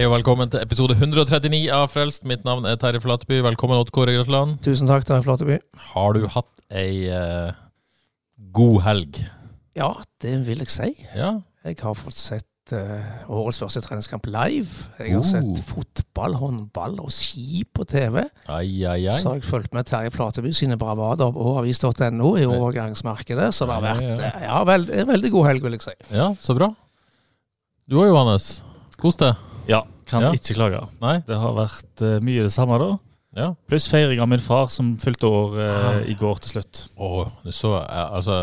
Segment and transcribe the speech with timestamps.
[0.00, 2.22] Hei og velkommen til episode 139 av Frelst.
[2.24, 3.42] Mitt navn er Terje Flateby.
[3.44, 4.54] Velkommen, Odd Kåre Grøtland.
[4.64, 5.58] Tusen takk, Terje Flateby.
[5.90, 7.50] Har du hatt ei eh,
[8.56, 9.18] god helg?
[9.76, 9.90] Ja,
[10.24, 10.88] det vil jeg si.
[11.12, 11.34] Ja.
[11.68, 14.86] Jeg har fått sett eh, årets første treningskamp live.
[15.02, 15.26] Jeg har Oh.
[15.34, 18.22] sett fotball, håndball og ski på TV.
[18.48, 19.18] Ai, ai, ai.
[19.20, 23.50] Så har jeg fulgt med Terje Flateby sine bravader på avis.no i overgangsmarkedet.
[23.52, 24.16] Så det har vært ja.
[24.32, 25.96] eh, ja, veld, en veldig god helg, vil jeg si.
[26.16, 26.72] Ja, så bra.
[27.84, 28.62] Du òg, Johannes.
[28.96, 29.36] Kos deg.
[29.70, 30.32] Ja, kan Ja.
[30.34, 30.80] ikke klage.
[31.02, 31.20] Nei?
[31.28, 32.90] Det har vært uh, mye det samme, da.
[33.38, 33.44] Ja.
[33.70, 35.98] Pluss feiring av min far, som fylte år eh, Ah.
[36.10, 36.80] i går til slutt.
[36.98, 38.34] Oh, så jeg, altså,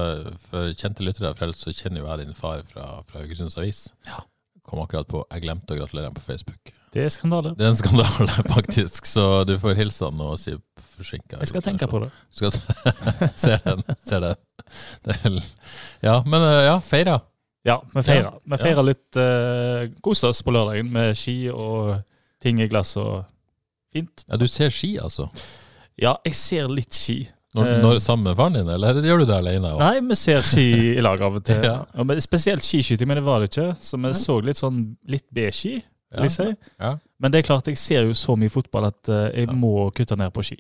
[0.48, 3.82] For kjente lyttere av Frelst, så kjenner jo jeg din far fra, fra Haugesunds Avis.
[4.08, 4.22] Ja.
[4.68, 6.72] Kom akkurat på Jeg glemte å gratulere ham på Facebook.
[6.96, 7.52] Det er skandale.
[7.60, 9.06] Det er en skandale, faktisk.
[9.12, 10.56] Så du får hilse han og si
[10.96, 11.42] forsinka.
[11.44, 12.10] Jeg skal tenke på det.
[12.32, 12.56] Skal,
[13.44, 13.84] ser den.
[14.08, 15.42] Ser den.
[16.04, 17.20] Ja, men eh, ja, feira.
[17.68, 18.34] Ja, vi feira.
[18.48, 21.98] Vi feira litt uh, Kosa oss på lørdagen med ski og
[22.44, 23.26] ting i glass og
[23.94, 24.24] fint.
[24.30, 25.28] Ja, du ser ski, altså?
[26.00, 27.26] Ja, jeg ser litt ski.
[27.58, 27.78] Når, Eh.
[27.82, 29.72] når, sammen med faren din, eller gjør du det alene?
[29.74, 29.80] også?
[29.82, 31.64] Nei, vi ser ski i lag av og til.
[31.72, 31.78] Ja.
[31.98, 33.70] og men spesielt skiskyting, men det var det ikke.
[33.82, 35.78] Så vi så litt sånn litt B-ski,
[36.14, 36.48] vil jeg si.
[36.80, 36.92] Ja.
[37.20, 40.16] Men det er klart, jeg ser jo så mye fotball at eh, jeg må kutte
[40.20, 40.60] ned på ski.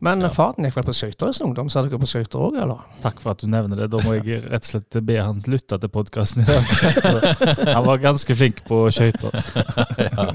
[0.00, 0.26] Men Ja.
[0.26, 2.60] eh, faren gikk vel på skøyter i sin ungdom, så er dere på skøyter òg,
[2.62, 2.84] eller?
[3.02, 3.90] Takk for at du nevner det.
[3.90, 6.64] Da må jeg rett og slett be han lytte til podkasten i dag.
[7.76, 9.32] Han var ganske flink på skøyter.
[10.06, 10.30] ja.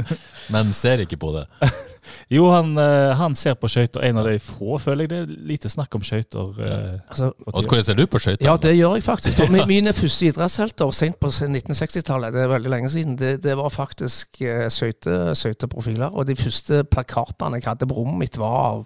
[0.49, 1.47] Men ser ikke på det.
[2.31, 4.01] Jo, han, eh, han ser på skøyter.
[4.07, 5.09] En av de få, føler jeg.
[5.11, 6.55] Det er lite snakk om skøyter.
[6.57, 6.77] Ja.
[7.11, 8.45] Altså, hvordan ser du på skøyter?
[8.45, 9.37] Ja, det gjør jeg faktisk.
[9.37, 13.69] For mine første idrettshelter sent på 1960-tallet, det er veldig lenge siden, det, det var
[13.69, 16.09] faktisk eh, skøyteprofiler.
[16.09, 18.85] Og de første plakatene jeg hadde på rommet mitt, var av,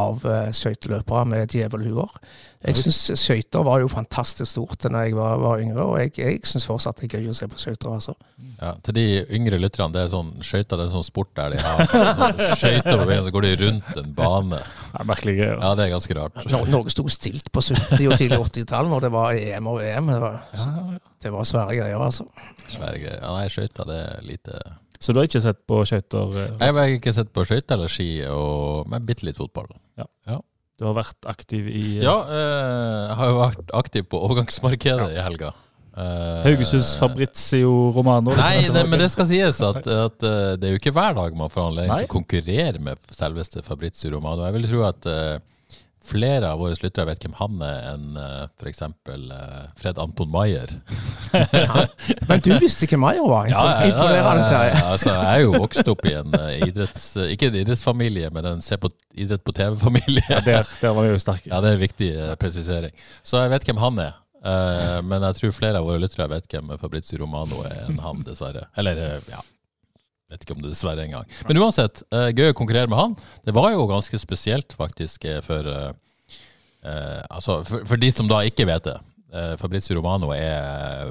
[0.00, 2.18] av eh, skøyteløpere med djevelhuer.
[2.64, 6.38] Jeg syns skøyter var jo fantastisk stort da jeg var, var yngre, og jeg, jeg
[6.48, 7.90] syns fortsatt det er gøy å se på skøyter.
[7.92, 8.14] Altså.
[8.56, 9.04] Ja, til de
[9.36, 12.96] yngre lytterne, det er sånn skøyter det er sånn sport der de har sånn skøyter
[13.02, 14.62] på veien, så går de rundt en bane.
[14.64, 15.44] Det er merkelig gøy.
[15.50, 16.40] Ja, ja, det er ganske rart.
[16.54, 20.08] No, Norge sto stilt på 70- og tidlig 80-tall når det var EM og VM.
[20.14, 21.02] Det var, Ja, ja, ja.
[21.26, 22.26] det var svære greier, altså.
[22.64, 23.20] Svære greier.
[23.20, 24.62] Ja, nei, skøyter det er lite
[25.04, 26.30] Så du har ikke sett på skøyter?
[26.40, 29.68] eh, Jeg har ikke sett på skøyter eller ski, og, men bitte litt fotball.
[30.74, 35.12] Du har vært aktiv i eh, Ja, eh, jeg har jo vært aktiv på overgangsmarkedet
[35.14, 35.52] i helga.
[35.94, 38.32] Haugesunds Fabrizio Romano.
[38.34, 40.24] Nei, det, men det skal sies at, at
[40.58, 44.10] det er jo ikke hver dag man får anledning til å konkurrere med selveste Fabrizio
[44.16, 44.42] Romano.
[44.48, 45.06] Jeg vil tro at
[46.04, 48.82] flere av våre lyttere vet hvem han er, enn uh, f.eks.
[49.08, 50.72] Uh, Fred Anton Maier.
[52.28, 53.48] Men du visste hvem Maier var?
[53.50, 54.24] Ja, ja, ja,
[54.92, 57.06] altså, jeg er jo vokst opp i en eh, idretts...
[57.30, 60.26] Ikke en idrettsfamilie, men en se på idrett på TV-familie.
[60.30, 61.48] Ja, der, der var vi jo sterke.
[61.50, 62.94] Ja, det er en viktig eh, presisering.
[63.22, 64.14] Så jeg vet hvem han er.
[64.44, 68.24] Eh, men jeg tror flere av våre lyttere vet hvem Fabrizio Romano er enn han,
[68.26, 68.66] dessverre.
[68.80, 69.40] Eller, eh, ja.
[70.32, 71.28] Vet ikke om det dessverre engang.
[71.48, 73.16] Men uansett, eh, gøy å konkurrere med han.
[73.44, 75.92] Det var jo ganske spesielt, faktisk, eh, for eh,
[76.84, 78.98] eh, Altså, for, for de som da ikke vet det.
[79.58, 81.08] Fabrizio Romano er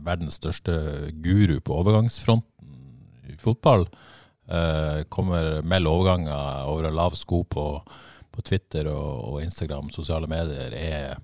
[0.00, 0.72] verdens største
[1.20, 2.70] guru på overgangsfronten
[3.28, 3.84] i fotball.
[5.12, 7.66] Kommer melder overganger over en lav sko på,
[8.32, 11.20] på Twitter og, og Instagram, sosiale medier, er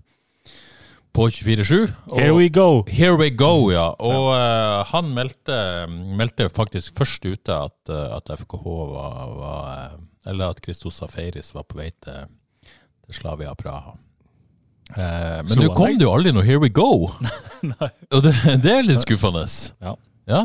[1.19, 1.89] på 24-7.
[2.15, 2.84] Here we go!
[2.87, 3.89] Here we go, ja.
[3.99, 5.56] Og uh, han meldte,
[6.15, 9.97] meldte faktisk først ute at, eh, at FKH var, var eh,
[10.31, 12.28] Eller at Christos Safaris var på vei til,
[13.03, 13.97] til Slavia Praha.
[14.95, 17.10] Uh, men nå kom det jo aldri noe 'here we go'.
[18.15, 19.42] Og det, det er litt skuffende.
[19.83, 19.97] Ja.
[20.31, 20.42] Ja.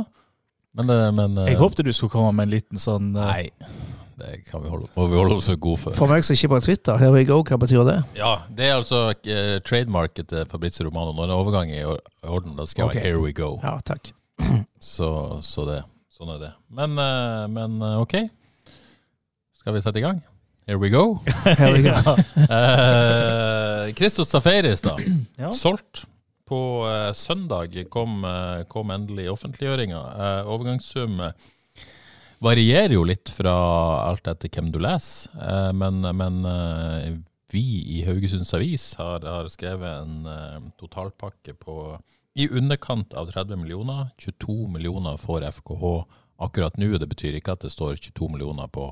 [0.74, 3.52] Men, men uh, Jeg håpte du skulle komme med en liten sånn Nei.
[4.20, 5.96] Det kan vi holde, må vi holde oss gode for.
[5.98, 7.96] For meg som ikke er på Twitter, here we go, hva betyr det?
[8.20, 11.16] Ja, Det er altså eh, trademarket til Fabrizio Romano.
[11.18, 13.02] Når det er overgang i orden, da skal jeg Ok.
[13.04, 13.60] 'here we go'.
[13.64, 14.12] Ja, takk.
[14.80, 15.82] Så, så det.
[16.14, 16.52] Sånn er det.
[16.70, 18.30] Men, eh, men eh, ok.
[19.58, 20.22] Skal vi sette i gang?
[20.68, 21.20] Here we go.
[21.44, 22.16] Here we go.
[22.48, 24.98] Eh, Christos Safaris, da.
[25.38, 25.52] Ja.
[25.52, 26.06] Solgt.
[26.48, 30.02] På eh, søndag kom, eh, kom endelig offentliggjøringa.
[30.20, 31.32] Eh, overgangssum eh,
[32.44, 33.54] varierer jo litt fra
[34.10, 37.14] alt etter hvem du leser, eh, men, men eh,
[37.54, 37.64] vi
[37.98, 41.78] i Haugesunds Avis har, har skrevet en eh, totalpakke på
[42.34, 44.08] i underkant av 30 millioner.
[44.18, 45.92] 22 millioner får FKH
[46.42, 46.96] akkurat nå.
[46.98, 48.88] Det betyr ikke at det står 22 millioner på,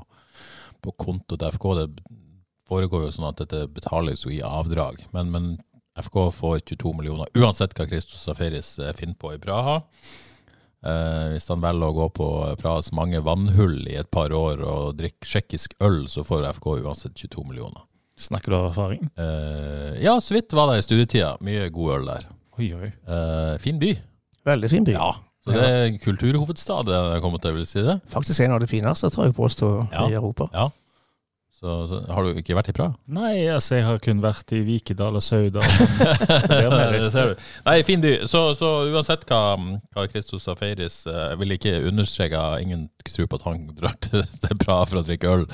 [0.78, 1.66] på konto til FK.
[1.80, 1.88] Det
[2.70, 5.02] foregår jo sånn at dette betales jo i avdrag.
[5.10, 5.48] Men, men
[5.98, 9.80] FK får 22 millioner, uansett hva Christos Saferis finner på i Praha.
[10.82, 14.96] Eh, hvis han velger å gå på Prahas mange vannhull i et par år og
[14.98, 17.84] drikke tsjekkisk øl, så får FK uansett 22 millioner.
[18.18, 19.06] Snakker du av erfaring?
[19.18, 21.36] Eh, ja, så vidt var det i studietida.
[21.40, 22.26] Mye god øl der.
[22.58, 22.90] Oi, oi.
[23.08, 23.92] Eh, fin by.
[24.46, 24.92] Veldig fin by.
[24.98, 25.12] Ja.
[25.42, 27.96] Så det er kulturhovedstad, det jeg kommer til, vil si det.
[28.12, 30.04] Faktisk en av de fineste, tror jeg påstå, Ja.
[30.06, 30.46] i Europa.
[30.54, 30.68] Ja.
[31.62, 32.96] Så, så har du ikke vært i Praha?
[33.14, 35.62] Nei, altså, jeg har kun vært i Vikedal og Sauda.
[35.62, 37.44] Det mer Det ser du.
[37.68, 38.10] Nei, fin by.
[38.26, 39.38] Så, så uansett hva,
[39.94, 44.24] hva Christos Safaris eh, Jeg vil ikke understreke ingen tro på at han drar til,
[44.42, 45.44] til Praha for å drikke øl,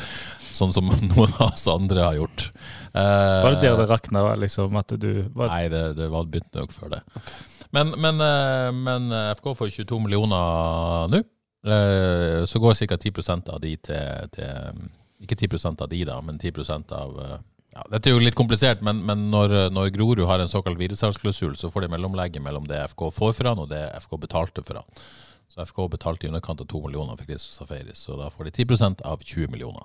[0.49, 2.46] sånn som noen av oss andre har gjort.
[2.94, 4.25] Eh, Var det der det rakna?
[4.40, 7.02] Liksom, at du var, Nei, det, det var begynte nok før det.
[7.76, 11.20] Men, men, eh, men eh, FK får 22 millioner nå.
[11.69, 12.96] Eh, Så går ca.
[12.96, 14.81] 10% av de til, til
[15.25, 17.38] Ikke 10 av de, da, men 10 av eh,
[17.75, 21.56] ja, Dette er jo litt komplisert, men, men når, når Grorud har en såkalt videresalgsklausul,
[21.59, 24.81] så får de mellomlegge mellom det FK får for han, og det FK betalte for
[24.81, 24.88] han.
[25.49, 28.65] Så FK betalte i underkant av 2 millioner for Christos Safaris, så da får de
[28.65, 29.85] 10% av 20 millioner.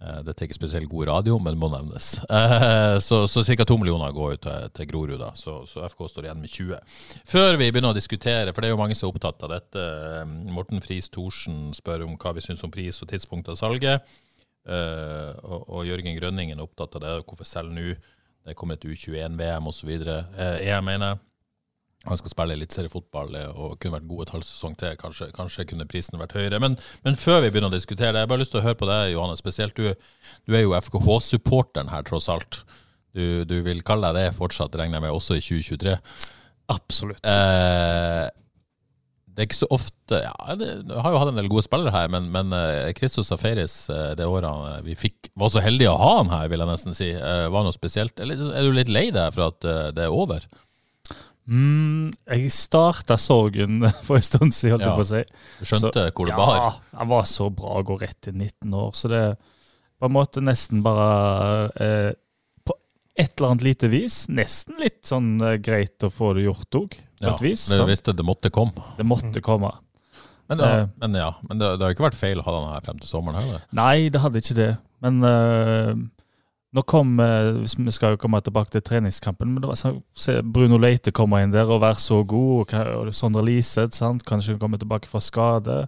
[0.00, 2.14] Eh, Dette er ikke spesielt god radio, men må nevnes.
[2.24, 3.64] Eh, Så, så ca.
[3.68, 5.30] 2 millioner går ut til, til Grorud, da.
[5.36, 6.80] Så, så FK står igjen med 20.
[7.28, 9.84] Før vi begynner å diskutere, for det er jo mange som er opptatt av dette.
[9.84, 10.24] eh,
[10.56, 14.08] Morten Friis Thorsen spør om hva vi syns om pris og tidspunkt av salget.
[14.68, 17.16] Eh, Og, og Jørgen Grønningen er opptatt av det.
[17.24, 17.94] Hvorfor selv nå?
[18.46, 19.90] Det kommer et U21-VM osv.
[19.90, 21.18] Jeg mener
[22.08, 24.94] han skal spille eliteseriefotball eh, og kunne vært god et halvt sesong til.
[25.00, 26.60] Kanskje, kanskje kunne prisen vært høyere.
[26.62, 28.78] Men, men før vi begynner å diskutere det, jeg har bare lyst til å høre
[28.80, 29.42] på deg, Johannes.
[29.42, 29.90] Spesielt du,
[30.48, 32.62] du er jo FKH-supporteren her, tross alt.
[33.12, 35.98] Du, du vil kalle deg det fortsatt, regner jeg med, også i 2023.
[36.72, 37.20] Absolutt.
[37.26, 38.26] Eh,
[39.40, 41.94] det er ikke så ofte ja, det, Jeg har jo hatt en del gode spillere
[41.94, 45.96] her, men, men eh, Christos Safaris, eh, det året vi fikk, var så heldige å
[45.96, 48.20] ha han her, vil jeg nesten si, eh, var noe spesielt.
[48.20, 50.44] Eller er du litt lei deg for at eh, det er over?
[51.48, 54.94] Mm, jeg starta sorgen for en stund siden, holdt Ja.
[54.98, 55.22] på å si.
[55.58, 56.68] Du skjønte hvor det ja,
[57.00, 59.22] han var så bra å gå rett til 19 år, så det
[60.00, 62.12] på en måte nesten bare eh,
[62.64, 62.76] På
[63.16, 66.94] et eller annet lite vis nesten litt sånn eh, greit å få det gjort òg,
[67.20, 67.66] Ja, et vis.
[67.68, 67.90] det sant?
[67.90, 68.84] visste det måtte komme.
[68.96, 69.74] Det måtte komme.
[70.50, 72.70] Men, ja, uh, men, ja, men det, det har ikke vært feil å ha den
[72.72, 73.38] her frem til sommeren?
[73.38, 73.66] Heller.
[73.76, 74.70] Nei, det hadde ikke det.
[75.04, 75.92] Men uh,
[76.70, 79.98] nå kom eh, hvis Vi skal jo komme tilbake til treningskampen, men det var sånn,
[80.14, 84.22] se Bruno Leite komme inn der og være så god, og, og Sondre Liseth sant?
[84.26, 85.82] kanskje komme tilbake fra skade.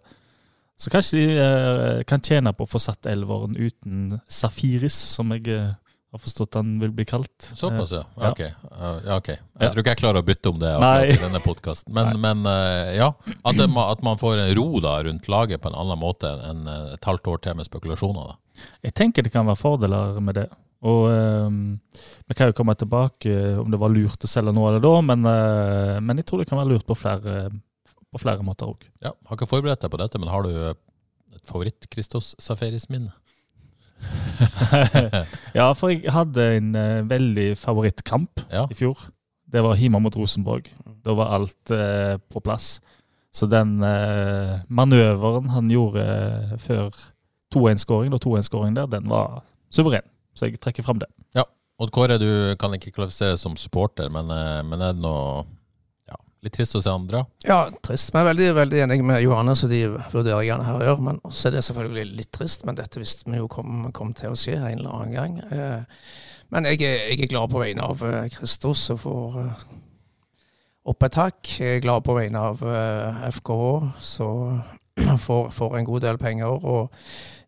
[0.81, 5.47] Så kanskje de eh, kan tjene på å få satt elveren uten Safiris, som jeg
[5.55, 5.71] eh,
[6.13, 7.51] har forstått den vil bli kalt.
[7.57, 8.03] Såpass, ja.
[8.21, 8.31] ja.
[8.31, 8.41] Ok.
[8.45, 9.31] Ja, ok.
[9.33, 11.95] Jeg tror ikke jeg klarer å bytte om det akkurat i denne podkasten.
[11.97, 13.09] Men, men uh, ja,
[13.41, 16.67] at, det, at man får en ro da rundt laget på en annen måte enn
[16.69, 18.35] uh, et halvt år til med spekulasjoner.
[18.35, 18.67] da.
[18.85, 20.51] Jeg tenker det kan være fordeler med det.
[20.83, 21.79] Og ehm,
[22.27, 24.95] Vi kan jo komme tilbake eh, om det var lurt å selge nå eller da,
[25.13, 27.51] men, eh, men jeg tror det kan være lurt på flere,
[27.87, 28.89] på flere måter òg.
[29.05, 33.15] Ja, Har ikke forberedt deg på dette, men har du et favoritt-Christos Safaris-minne?
[35.59, 38.67] ja, for jeg hadde en uh, veldig favorittkamp Ja.
[38.71, 38.99] i fjor.
[39.53, 40.69] Det var Hima mot Rosenborg.
[41.05, 42.81] Da var alt uh, på plass.
[43.33, 46.05] Så den uh, manøveren han gjorde
[46.61, 46.91] før
[47.55, 50.05] 2-1-skåring, da 2-1-skåring der, den var suveren.
[50.37, 51.09] Så jeg trekker fram det.
[51.37, 51.45] Ja.
[51.81, 54.29] Odd Kåre, du kan ikke kvalifisere som supporter, men,
[54.69, 55.43] men er det noe
[56.43, 57.23] litt trist å se andre.
[57.47, 58.11] Ja, trist.
[58.13, 61.05] Men jeg er veldig, veldig enig med Johannes og de vurderingene her gjør.
[61.07, 64.35] Men også er det selvfølgelig litt trist, men dette visste vi jo kom, kom til
[64.35, 65.39] å skje en eller annen gang.
[65.55, 66.03] Eh,
[66.53, 69.65] men jeg er, jeg er glad på vegne av eh, Kristus og får eh,
[70.93, 71.55] opp et hakk.
[71.63, 73.69] Jeg er glad på vegne av eh, FKH,
[74.03, 74.29] så
[75.27, 76.65] får, får en god del penger.
[76.65, 76.93] Og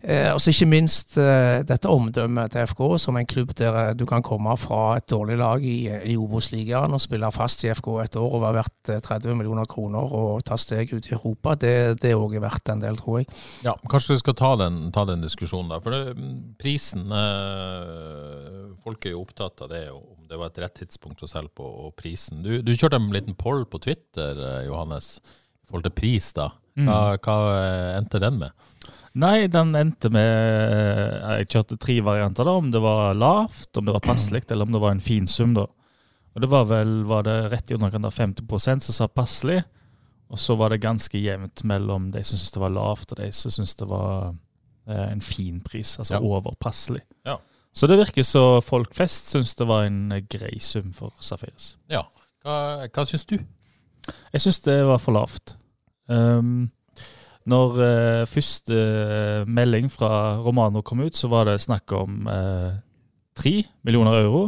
[0.00, 4.06] eh, også ikke minst eh, dette omdømmet til FK som en klubb der eh, du
[4.08, 5.76] kan komme fra et dårlig lag i,
[6.12, 9.68] i Obos-ligaen og spille fast i FK et år og være verdt eh, 30 millioner
[9.70, 11.56] kroner og ta steg ut i Europa.
[11.60, 13.30] Det, det er òg verdt en del, tror jeg.
[13.66, 15.80] Ja, Kanskje vi skal ta den, ta den diskusjonen, da.
[15.84, 20.58] For det, mm, prisen eh, Folk er jo opptatt av det, om det var et
[20.60, 22.42] rett tidspunkt å selge på, og prisen.
[22.44, 26.50] Du, du kjørte en liten poll på Twitter, eh, Johannes, i forhold til pris, da.
[26.76, 28.50] Hva, hva eh, endte den med?
[29.14, 30.26] Nei, den endte med
[30.74, 34.66] eh, Jeg kjørte tre varianter, da, om det var lavt, om det var passelig, eller
[34.66, 35.54] om det var en fin sum.
[35.54, 35.68] da.
[36.34, 39.62] Og Det var vel var det rett i underkant av 50% som sa passelig,
[40.32, 43.30] Og så var det ganske jevnt mellom de som syntes det var lavt, og de
[43.32, 44.34] som syntes det var
[44.88, 45.98] eh, en fin pris.
[46.00, 46.20] Altså Ja.
[46.20, 47.02] overpasselig.
[47.26, 47.36] Ja.
[47.74, 51.76] Så det virker så folk flest syns det var en eh, grei sum for Safiris.
[51.88, 52.02] Ja.
[52.42, 53.36] Hva, hva syns du?
[54.32, 55.54] Jeg syns det var for lavt.
[56.08, 56.70] Um,
[57.48, 62.72] når uh, første uh, melding fra Romano kom ut, så var det snakk om eh,
[63.36, 63.52] 3
[63.84, 64.46] millioner euro,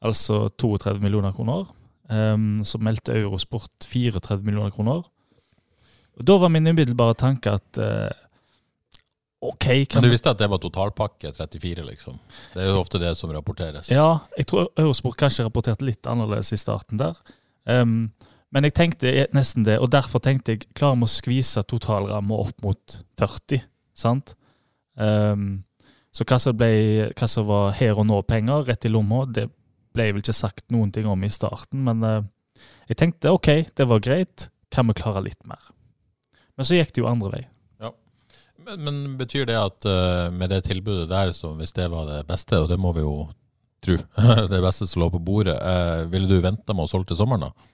[0.00, 1.66] altså 32 millioner kroner.
[2.08, 5.04] Um, så meldte Eurosport 34 millioner kroner.
[6.16, 7.78] Og Da var min umiddelbare tanke at
[9.42, 12.18] OK, kan Men du visste at det var totalpakke 34, liksom?
[12.52, 13.88] Det er jo ofte det som rapporteres.
[13.90, 17.18] Ja, jeg tror Eurosport kanskje rapporterte litt annerledes i starten der.
[17.66, 18.12] Um,
[18.52, 22.64] men jeg tenkte nesten det, og derfor tenkte jeg klarer vi å skvise totalramma opp
[22.64, 23.64] mot 40,
[23.96, 24.34] sant?
[25.00, 25.62] Um,
[26.12, 29.46] så hva som, ble, hva som var her og nå-penger rett i lomma, det
[29.96, 32.20] ble vel ikke sagt noen ting om i starten, men uh,
[32.90, 35.72] jeg tenkte OK, det var greit, kan vi klare litt mer?
[36.56, 37.44] Men så gikk det jo andre vei.
[38.62, 42.20] Men, men betyr det at uh, med det tilbudet der, så hvis det var det
[42.28, 43.16] beste, og det må vi jo
[43.82, 43.96] tro,
[44.52, 47.48] det beste som lå på bordet, uh, ville du venta med å solge til sommeren,
[47.48, 47.70] da?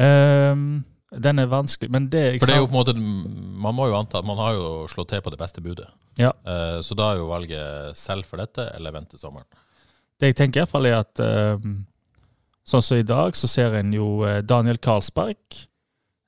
[0.00, 3.88] Um, den er vanskelig, men det For det er jo på en måte Man må
[3.90, 5.88] jo anta at man har jo slått til på det beste budet.
[6.20, 6.30] Ja.
[6.46, 9.48] Uh, så da er jo valget selv for dette, eller vente sommeren.
[10.20, 11.22] Det jeg tenker i hvert fall er at
[11.60, 11.80] um,
[12.68, 15.40] sånn som i dag, så ser en jo eh, Daniel Karlsberg.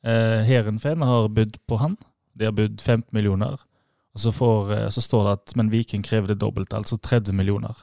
[0.02, 1.98] Uh, Heerenveen har budd på han.
[2.34, 3.60] De har budd 15 millioner.
[4.12, 7.36] Og så, får, eh, så står det at men Viking krever det dobbelt, altså 30
[7.36, 7.76] millioner.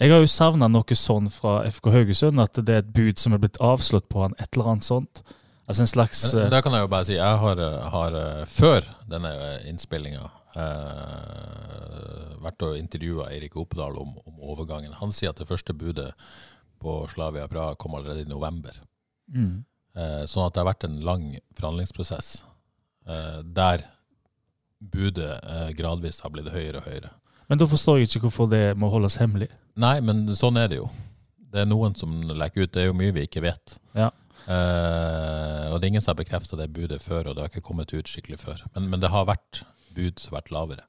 [0.00, 3.34] Jeg har jo savna noe sånn fra FK Haugesund, at det er et bud som
[3.36, 5.22] er blitt avslått på han, et eller annet sånt.
[5.68, 7.60] Altså en slags Men, eh, der kan jeg jo bare si, jeg har,
[7.94, 9.32] har eh, før denne
[9.70, 10.24] innspillinga
[10.58, 14.96] eh, vært og intervjua Eirik Opedal om, om overgangen.
[14.98, 16.10] Han sier at det første budet
[16.82, 18.80] på Slavia Praha kom allerede i november.
[19.32, 19.60] mm.
[19.92, 22.28] Eh, sånn at det har vært en lang forhandlingsprosess
[23.12, 23.82] eh, der
[24.80, 27.10] budet eh, gradvis har blitt høyere og høyere.
[27.52, 29.50] Men da forstår jeg ikke hvorfor det må holdes hemmelig.
[29.76, 30.86] Nei, men sånn er det jo.
[31.52, 32.70] Det er noen som leker ut.
[32.72, 33.74] Det er jo mye vi ikke vet.
[33.92, 34.06] Ja.
[34.48, 37.66] Eh, og det er ingen som har bekrefta det budet før, og det har ikke
[37.66, 38.62] kommet ut skikkelig før.
[38.72, 39.60] Men, men det har vært
[39.92, 40.86] bud som har vært lavere.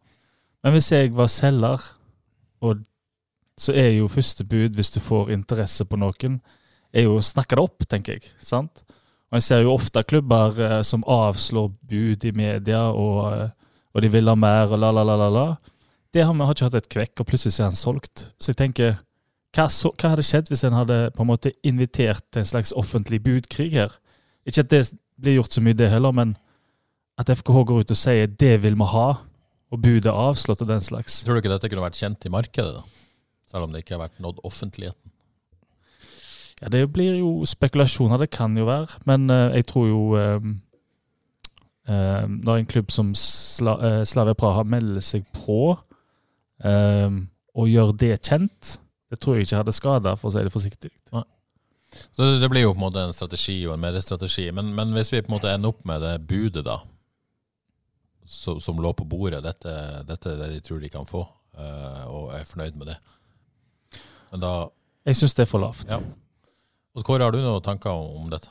[0.64, 1.84] Men hvis jeg var selger,
[2.64, 2.86] og
[3.60, 6.40] så er jo første bud, hvis du får interesse på noen,
[6.96, 8.32] er jo å snakke det opp, tenker jeg.
[8.40, 8.86] sant?
[9.34, 14.08] Og jeg ser jo ofte klubber eh, som avslår bud i media, og, eh, og
[14.08, 15.30] de vil ha mer, og la, la, la, la.
[15.42, 15.48] la.
[16.14, 18.28] Det har vi har ikke hatt et kvekk, og plutselig er han solgt.
[18.38, 18.96] Så jeg tenker,
[19.54, 22.74] hva, så, hva hadde skjedd hvis en hadde på en måte invitert til en slags
[22.78, 23.96] offentlig budkrig her?
[24.46, 24.84] Ikke at det
[25.22, 26.36] blir gjort så mye, det heller, men
[27.22, 29.22] at FKH går ut og sier 'det vil vi ha',
[29.72, 31.24] og budet er avslått og den slags.
[31.24, 32.82] Tror du ikke dette kunne vært kjent i markedet, da?
[33.50, 35.12] Selv om det ikke har vært nådd offentligheten?
[36.62, 38.88] Ja, Det blir jo spekulasjoner, det kan jo være.
[39.06, 40.40] Men uh, jeg tror jo eh,
[41.90, 45.78] uh, Når en klubb som Sla, eh, Slavia Praha melder seg på
[46.64, 47.20] eh,
[47.54, 48.78] og gjøre det kjent,
[49.12, 50.92] det tror jeg ikke hadde skada, for å si det forsiktig.
[52.12, 54.52] Så det- blir jo på en måte en strategi og en mediestrategi.
[54.52, 56.80] Men, men hvis vi på en måte ender opp med det budet, da,
[58.26, 59.74] som, som lå på bordet, dette,
[60.08, 61.22] dette er det de tror de kan få,
[61.58, 62.98] uh, og er fornøyd med det.
[64.32, 64.54] Men da
[65.06, 65.86] Jeg syns det er for lavt.
[65.90, 66.00] Ja.
[66.96, 68.50] Og Kåre, har du noen tanker om dette?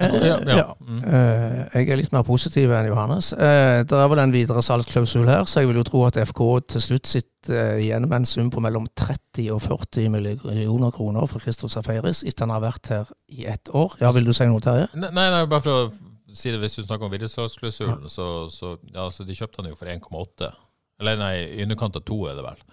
[0.00, 0.56] Ja, ja.
[0.56, 0.66] ja.
[0.88, 3.32] Eh, jeg er litt mer positiv enn Johannes.
[3.34, 6.42] Eh, det er vel en videre salgsklausul her, så jeg vil jo tro at FK
[6.72, 11.28] til slutt sitter eh, igjen med en sum på mellom 30 og 40 millioner kroner
[11.30, 13.98] for Christos Safaris etter han har vært her i ett år.
[14.00, 14.88] Ja, vil du si noe, Terje?
[14.96, 19.08] Nei, nei, bare for å si det, hvis du snakker om videresalgsklausulen, så, så, ja,
[19.12, 20.52] så de kjøpte han jo for 1,8.
[21.00, 22.64] Eller nei, i underkant av to er det vel.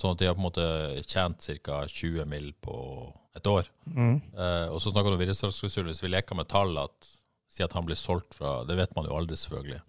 [0.00, 0.66] Sånn at de har på en måte
[1.04, 1.82] tjent ca.
[1.84, 2.54] 20 mill.
[2.64, 2.76] på
[3.36, 3.68] et år.
[3.86, 4.20] Mm.
[4.34, 5.86] Eh, og så snakker du om virusklausul.
[5.90, 7.16] Hvis vi leker med tall at
[7.50, 9.80] Si at han blir solgt fra Det vet man jo aldri, selvfølgelig.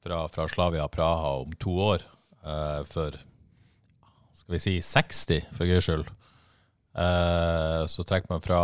[0.00, 2.04] Fra, fra Slavia Praha om to år
[2.46, 3.18] eh, for
[4.38, 6.06] Skal vi si 60, for gøy skyld.
[6.90, 8.62] Eh, så trekker man fra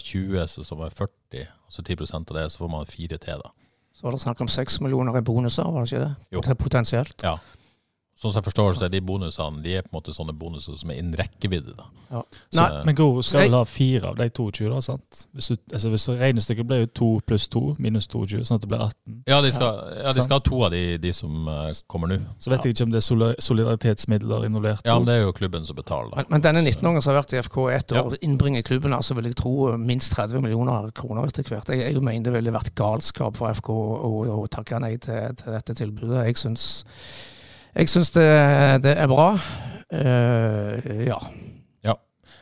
[0.00, 3.52] 20, så som er 40, altså 10% av det, så får man 4 til, da.
[3.96, 6.26] Så var det snakk om 6 millioner i bonuser, var det ikke det?
[6.34, 6.42] Jo.
[6.60, 7.24] Potensielt.
[7.24, 7.38] Ja.
[8.18, 10.74] Sånn som jeg forstår, så er de bonusene De er på en måte sånne bonuser
[10.80, 11.76] som er innen rekkevidde.
[11.78, 11.84] da.
[12.10, 12.22] Ja.
[12.50, 14.80] Så, Nei, Men Gro skal du ha fire av de 22, da?
[14.82, 15.20] sant?
[15.36, 18.70] Hvis, du, altså hvis Regnestykket blir jo 2 pluss 2 minus 22, sånn at det
[18.72, 19.22] blir 18.
[19.30, 22.18] ja, de skal, ja, de skal ha to av de, de som eh, kommer nå.
[22.42, 24.82] Så vet jeg ikke om det er solidaritetsmidler involvert.
[24.88, 26.16] Ja, men det er jo klubben som betaler.
[26.16, 28.02] Men, men denne 19-åringen som har vært i FK i ett Ja.
[28.02, 31.68] år, innbringer klubben altså vil jeg tro minst 30 millioner kroner etter hvert.
[31.70, 35.74] Jeg, jeg mener det ville vært galskap for FK å, takke nei til, til dette
[35.78, 36.24] tilbudet.
[36.26, 36.66] Jeg syns,
[37.78, 38.28] jeg syns det,
[38.84, 39.32] det er bra.
[39.88, 41.18] Uh, ja.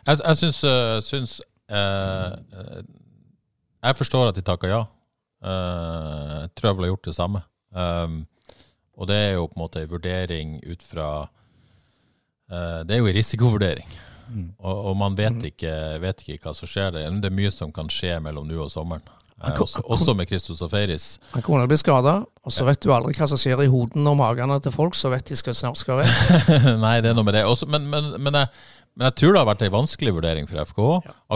[0.07, 1.33] Jeg, jeg syns, øh, syns
[1.73, 2.83] uh, øh,
[3.83, 4.85] Jeg forstår at de takker ja.
[5.47, 7.41] Eh, jeg tror jeg ville gjort det samme.
[7.71, 8.27] Um,
[8.97, 13.07] og det er jo på en måte en vurdering ut fra uh, Det er jo
[13.07, 13.89] en risikovurdering.
[14.29, 14.49] Mm.
[14.59, 16.91] Og, og man vet ikke, vet ikke hva som skjer.
[16.91, 19.05] Det, det er mye som kan skje mellom nå og sommeren.
[19.45, 21.19] Eh, også, også med Kristus og Feiris.
[21.35, 24.17] Han kunne bli skada, og så vet du aldri hva som skjer i hodene og
[24.23, 26.53] magene til folk, så vet de skal snart skal vekk.
[26.85, 27.45] Nei, det er noe med det.
[27.45, 28.49] Også, men, men, men, jeg,
[28.97, 30.81] men jeg tror det har vært en vanskelig vurdering for FK.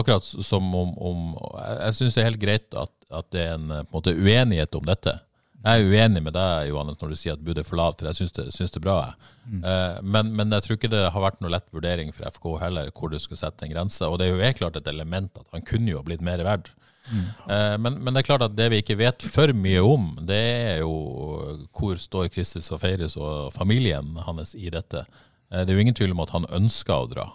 [0.01, 1.27] Akkurat som om, om
[1.59, 4.81] Jeg, syns det er helt greit at, at det er en, på en måte, uenighet
[4.81, 5.19] om dette.
[5.61, 8.09] Jeg er uenig med deg Johannes, når du sier at budet er for lavt, for
[8.09, 8.95] jeg syns det, syns det er bra.
[9.05, 9.59] Jeg.
[9.61, 12.89] Eh, men, men jeg tror ikke det har vært noe lett vurdering for FK heller,
[12.97, 14.09] hvor du skal sette en grense.
[14.09, 16.73] Og det er jo helt klart et element at han kunne jo blitt mer verdt.
[17.09, 20.41] Eh, men, men det er klart at det vi ikke vet for mye om, det
[20.41, 20.93] er jo
[21.75, 25.05] hvor står Kristus og Feires og familien hans i dette.
[25.51, 27.27] Eh, det er jo ingen tvil om at han ønska å dra.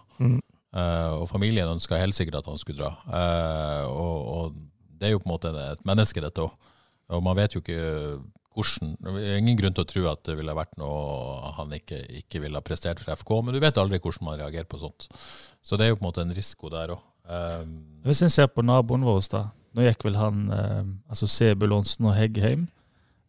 [0.76, 2.94] Eh, og familien ønska helt sikkert at han skulle dra.
[3.90, 6.72] Og, og det er jo på en måte et menneske, dette òg.
[7.14, 8.18] Og man vet jo ikke
[8.56, 8.94] hvordan
[9.36, 12.64] ingen grunn til å tro at det ville vært noe han ikke, ikke ville ha
[12.64, 15.10] prestert for FK, men du vet aldri hvordan man reagerer på sånt.
[15.60, 17.04] Så det er jo på en måte en risiko der òg.
[18.06, 19.44] Hvis en ser på naboen vår, da.
[19.76, 22.68] Nå gikk vel han eh, altså Sebulonsen og Heggheim.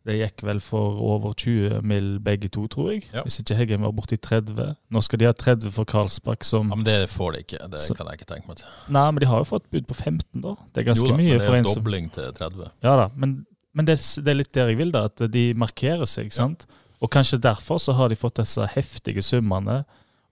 [0.08, 2.14] Det gikk vel for over 20 mill.
[2.24, 3.04] begge to, tror jeg.
[3.12, 3.26] Ja.
[3.26, 4.70] Hvis ikke Heggheim var borti 30.
[4.90, 7.60] Nå skal de ha 30 for Karlsbakk, som ja, men det får de ikke.
[7.74, 8.68] Det Så- kan jeg ikke tenke meg til.
[8.88, 10.56] Nei, men de har jo fått bud på 15, da.
[10.74, 12.72] Det er ganske Jo mye men det er en jo som til 30.
[12.84, 15.04] Ja da, men, men det, det er litt der jeg vil, da.
[15.12, 16.66] At de markerer seg, sant.
[17.02, 19.84] Og kanskje derfor så har de fått disse heftige summene.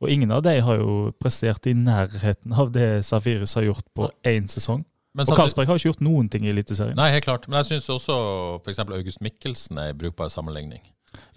[0.03, 4.09] Og ingen av de har jo prestert i nærheten av det Safiris har gjort på
[4.27, 4.83] én sesong.
[5.15, 6.97] Men Og Karlsberg har ikke gjort noen ting i Eliteserien.
[6.99, 7.47] Nei, helt klart.
[7.47, 8.15] Men jeg syns også
[8.59, 8.81] f.eks.
[8.83, 10.83] August Mikkelsen er en brukbar sammenligning.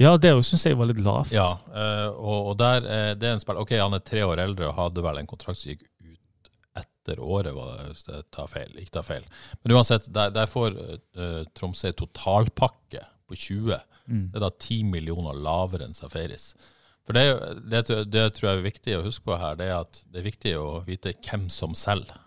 [0.02, 1.30] Ja, det syns jeg var litt lavt.
[1.30, 4.66] Ja, eh, og, der, eh, det er en spill Ok, han er tre år eldre
[4.66, 6.50] og hadde vel en kontrakt som gikk ut
[6.80, 8.72] etter året, det, hvis jeg tar feil.
[8.82, 9.28] Ikke tar feil.
[9.62, 13.78] Men uansett, der, der får uh, Tromsø totalpakke på 20.
[14.08, 14.26] Mm.
[14.32, 16.52] Det er da 10 millioner lavere enn Safaris.
[17.08, 17.22] For det,
[17.72, 20.26] det, det tror jeg er viktig å huske på her, det er at det er
[20.28, 22.18] viktig å vite hvem som selger.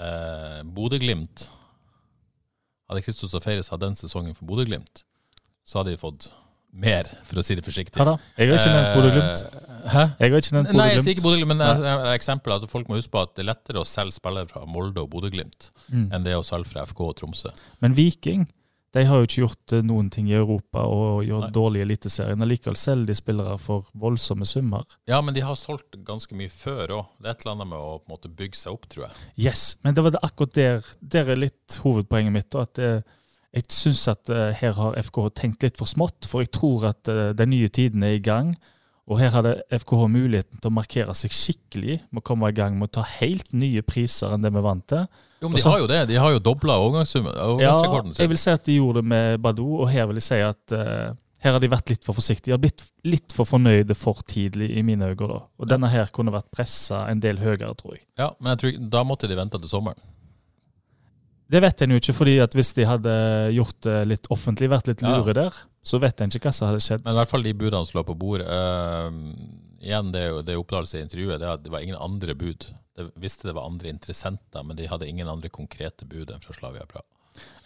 [0.00, 1.46] Eh, Bodø-Glimt
[2.88, 5.00] Hadde Christos Feires hatt den sesongen for Bodø-Glimt,
[5.66, 6.28] så hadde de fått
[6.76, 7.98] mer, for å si det forsiktig.
[8.04, 8.12] Ja.
[8.38, 9.42] Jeg har ikke nevnt Bodø-Glimt.
[9.42, 10.02] Eh, Hæ?
[10.20, 11.48] Jeg har ikke nevnt Nei, jeg sier ikke Bodø-Glimt.
[11.50, 13.82] Bodø-Glimt, men det er et eksempel at folk må huske på at det er lettere
[13.82, 16.08] å selge spillere fra Molde og Bodø-Glimt Mm.
[16.14, 17.50] enn det å selge fra FK og Tromsø.
[17.82, 18.46] Men Viking
[18.96, 21.54] de har jo ikke gjort eh, noen ting i Europa og gjort Nei.
[21.56, 22.42] dårlig i Eliteserien.
[22.44, 24.84] Allikevel selger de spillere for voldsomme summer.
[25.10, 27.10] Ja, men de har solgt ganske mye før òg.
[27.20, 29.28] Det er et eller annet med å måte bygge seg opp, tror jeg.
[29.48, 32.50] Yes, men det var det akkurat der Der er litt hovedpoenget mitt.
[32.54, 33.00] da, at eh,
[33.56, 36.26] Jeg syns at eh, her har FK tenkt litt for smått.
[36.28, 37.04] For jeg tror at
[37.36, 38.56] den nye tiden er i gang.
[39.06, 42.74] Og her hadde FKH muligheten til å markere seg skikkelig med å komme i gang
[42.78, 45.04] med å ta helt nye priser enn det vi vant til.
[45.44, 46.00] Jo, men de har jo det.
[46.10, 47.36] De har jo dobla overgangssummen.
[47.62, 47.76] Ja,
[48.18, 50.74] jeg vil si at de gjorde det med Badou, og her vil jeg si at
[50.74, 51.14] uh,
[51.44, 52.50] her har de vært litt for forsiktige.
[52.50, 55.28] De har blitt litt for fornøyde for tidlig, i mine øyne.
[55.30, 55.38] da.
[55.60, 58.06] Og denne her kunne vært pressa en del høyere, tror jeg.
[58.18, 60.02] Ja, men jeg tror, da måtte de vente til sommeren.
[61.46, 63.12] Det vet en jo ikke, fordi at hvis de hadde
[63.54, 65.14] gjort det litt offentlig, vært litt Ja.
[65.14, 65.54] lure der,
[65.86, 67.04] så vet en ikke hva som hadde skjedd.
[67.06, 68.46] Men i hvert fall de budene som lå på bordet.
[68.50, 72.66] Uh, igjen, det er jo det i intervjuet, det, det var ingen andre bud.
[72.96, 76.56] De visste det var andre interessenter, men de hadde ingen andre konkrete bud enn fra
[76.56, 77.06] Slavia Praha.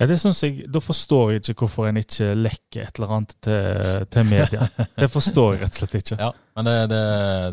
[0.00, 3.34] Ja, det synes jeg, Da forstår jeg ikke hvorfor en ikke lekker et eller annet
[3.44, 4.68] til, til media.
[4.96, 6.16] Det forstår jeg rett og slett ikke.
[6.22, 7.00] Ja, men det, det,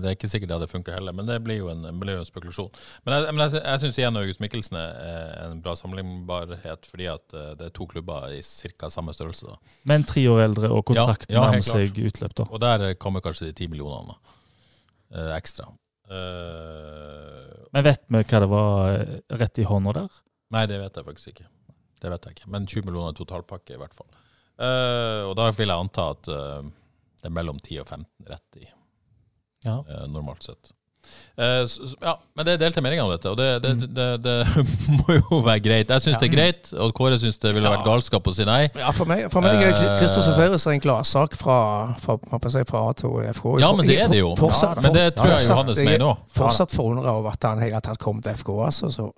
[0.04, 1.16] det er ikke sikkert det hadde funka heller.
[1.18, 2.70] Men det blir jo en, blir jo en spekulasjon.
[3.06, 7.36] Men jeg, men jeg, jeg syns igjen August Mikkelsen er en bra sammenlignbarhet, fordi at
[7.38, 8.90] eh, det er to klubber i ca.
[8.94, 9.50] samme størrelse.
[9.52, 9.76] da.
[9.92, 12.48] Men tre år eldre, og kontrakten Ja, ja, nærmer seg utløp, da.
[12.52, 14.16] Og der kommer kanskje de ti millionene
[15.12, 15.68] eh, ekstra.
[16.08, 20.18] Eh, Men vet vi hva det var eh, rett i hånda der?
[20.56, 21.46] nei, det vet jeg faktisk ikke.
[22.02, 22.50] Det vet jeg ikke.
[22.54, 24.10] Men 20 millioner totalpakke, i hvert fall.
[24.58, 26.66] Uh, og da vil jeg anta at uh,
[27.22, 28.68] det er mellom 10 og 15 rett i,
[29.66, 29.80] Ja.
[29.86, 30.72] uh, normalt sett.
[31.38, 33.94] Eh, så, ja, men det er delte meninger om dette, og det, det, Mm.
[33.94, 34.66] det, det,
[34.98, 35.92] må jo være greit.
[35.94, 38.64] Jeg syns det er greit, og Kåre syns det ville vært galskap å si nei.
[38.74, 41.58] Ja, for meg, for meg er Eh, og Seferis en gladsak fra,
[42.02, 43.46] fra, jeg fra A til FK.
[43.62, 44.34] Ja, men det er det jo.
[44.40, 46.26] Fortsatt, Men det tror jeg Johannes er mener òg.
[46.34, 48.50] Fortsatt forundra over at han hele tatt kom til FK.
[48.66, 49.12] Altså, så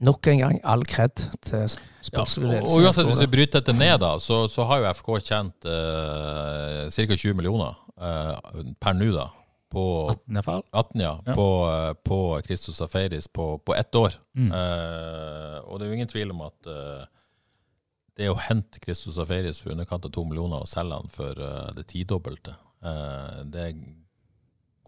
[0.00, 1.12] nok en gang all kred
[1.44, 2.72] til sportslig ledelse.
[2.72, 6.88] og uansett, hvis vi bryter dette ned, da, så, så har jo FK tjent uh,
[6.88, 7.18] ca.
[7.18, 9.28] 20 millioner eh, per nå, da.
[9.68, 10.62] På 18 i fall.
[10.72, 11.22] 18, ja.
[11.26, 11.34] Ja.
[11.34, 14.14] På, eh, på Christos Safaris på, på ett år.
[14.36, 14.52] Mm.
[14.52, 17.04] Eh, og det er jo ingen tvil om at eh,
[18.18, 21.68] det å hente Christos Safaris for underkant av to millioner og selge han for eh,
[21.76, 23.78] det tidobbelte, eh, det er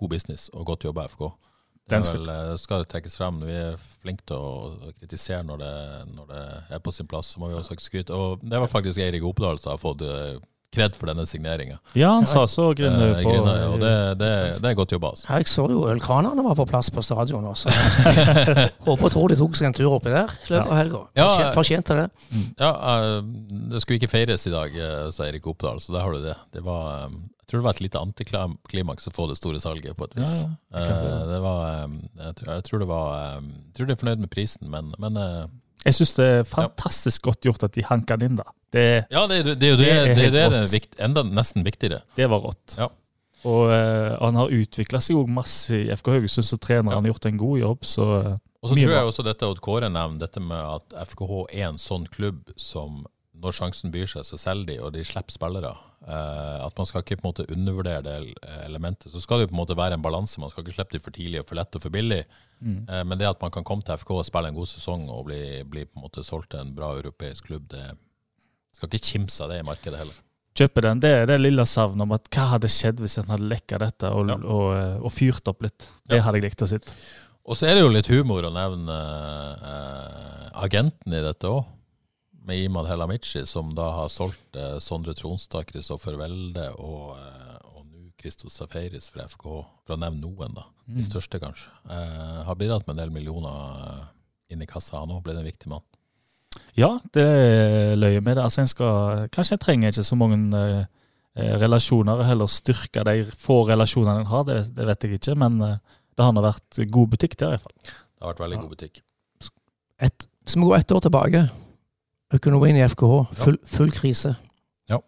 [0.01, 1.29] god business og godt jobba, FK.
[1.90, 2.29] Det vel,
[2.62, 3.40] skal trekkes frem.
[3.43, 5.73] Vi er flinke til å kritisere når det,
[6.14, 6.43] når det
[6.77, 7.33] er på sin plass.
[7.35, 8.14] Så må vi også skryte.
[8.14, 10.05] Og det var faktisk Eirik Opedal som har fått
[10.70, 11.78] kred for denne signeringa.
[11.98, 14.30] Ja, han sa så Grinde Eh, på Grine, og det, det,
[14.62, 15.11] det er godt jobba.
[15.16, 15.26] Altså.
[15.35, 17.72] Jeg så jo ølkranene var på plass på stadion også.
[18.87, 21.02] Håper og tror de tok seg en tur oppi der i løpet av helga.
[21.18, 22.06] Ja, Fortjente det.
[22.61, 23.18] Ja, eh,
[23.72, 26.37] det skulle ikke feires i dag, eh, sa Eirik Oppdal, så der har du det.
[26.54, 29.96] Det var, eh, jeg tror det var et lite antiklimaks å få det store salget,
[29.98, 30.37] på et vis.
[30.44, 31.16] Ja, ja, jeg si det.
[31.18, 34.02] Eh, det var, eh, jeg, tror, jeg tror det var eh, Jeg tror de er
[34.04, 35.42] fornøyd med prisen, men, men eh,
[35.88, 38.46] Jeg syns det er fantastisk godt gjort at de hanka den inn, da.
[38.70, 40.96] Det, Ja, det, er jo- det er det, Det er det, er det, er vikt,
[41.02, 42.02] enda nesten viktigere.
[42.16, 42.76] det var rått.
[42.78, 42.88] Ja.
[43.48, 47.26] Og uh, han har utvikla seg òg masse i FK Haugesund, så treneren har gjort
[47.26, 47.85] en god jobb.
[47.88, 48.09] Så
[48.61, 51.68] Uh, Og så tror jeg også dette Odd Kåre nevner, dette med at FKH er
[51.70, 53.06] en sånn klubb som
[53.40, 55.70] når sjansen byr seg, så selger de, og de slipper spillere.
[56.04, 58.35] Uh, at man skal ikke på en måte undervurdere det
[58.66, 59.09] elementet.
[59.12, 60.37] Så skal det jo på en måte være en balanse.
[60.40, 62.20] Man skal ikke slippe de for tidlig og for lett og for billig.
[62.61, 62.85] Mm.
[62.85, 65.24] Uh, men det at man kan komme til FK og spille en god sesong og
[65.30, 67.87] bli, bli på en måte solgt til en bra europeisk klubb, det
[68.81, 70.19] skal ikke kimse av det i markedet heller.
[70.61, 70.99] kjøpe den.
[71.01, 74.09] Det er det lille savnet om at hva hadde skjedd hvis en hadde lekka dette
[74.12, 74.35] og, Ja.
[74.37, 75.87] og, eh, og fyrt opp litt.
[76.09, 76.23] Det Ja.
[76.27, 76.93] hadde jeg likt å sitte.
[77.47, 78.97] Og så er det jo litt humor å nevne
[79.62, 81.64] eh, agenten i dette òg,
[82.45, 87.57] med Imad Helamichi, som da har solgt eh, Sondre Tronstad, Kristoffer Welde og, eh,
[88.21, 90.66] Christos Safaris fra FKH, for å nevne noen, da.
[90.87, 91.71] De største, kanskje.
[91.88, 94.05] Eh, har bidratt med en del millioner eh,
[94.53, 94.99] inn i kassa.
[95.01, 95.81] Han òg ble en viktig mann.
[96.79, 98.45] Ja, det er løye med det.
[98.45, 100.85] Altså, en skal, kanskje en trenger ikke så mange eh,
[101.37, 104.45] eh, relasjoner, heller styrke de få relasjonene en har.
[104.49, 105.79] Det, det vet jeg ikke, men eh,
[106.17, 107.77] det har nå vært god butikk der, i hvert fall.
[107.85, 109.03] Det har vært veldig god butikk.
[110.01, 111.43] Et, hvis vi går ett år tilbake,
[112.35, 114.35] økonomien i FKH, full, full krise.
[114.91, 115.01] Ja.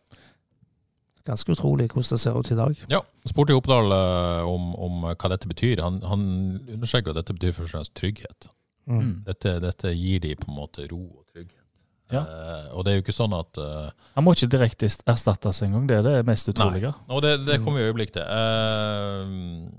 [1.26, 2.86] Ganske utrolig hvordan det ser ut i dag.
[2.90, 5.82] Ja, spurte Oppdal eh, om, om hva dette betyr.
[5.84, 6.24] Han, han
[6.66, 8.50] understreker at dette betyr først og fremst trygghet.
[8.90, 9.22] Mm.
[9.26, 11.21] Dette, dette gir de på en måte ro.
[12.12, 12.22] Ja.
[12.22, 15.86] Uh, og det er jo ikke sånn at uh, Han må ikke direkte erstattes engang,
[15.88, 16.92] det er det mest utrolige.
[17.08, 18.26] Og det, det kommer vi øyeblikk til.
[18.28, 19.70] Uh,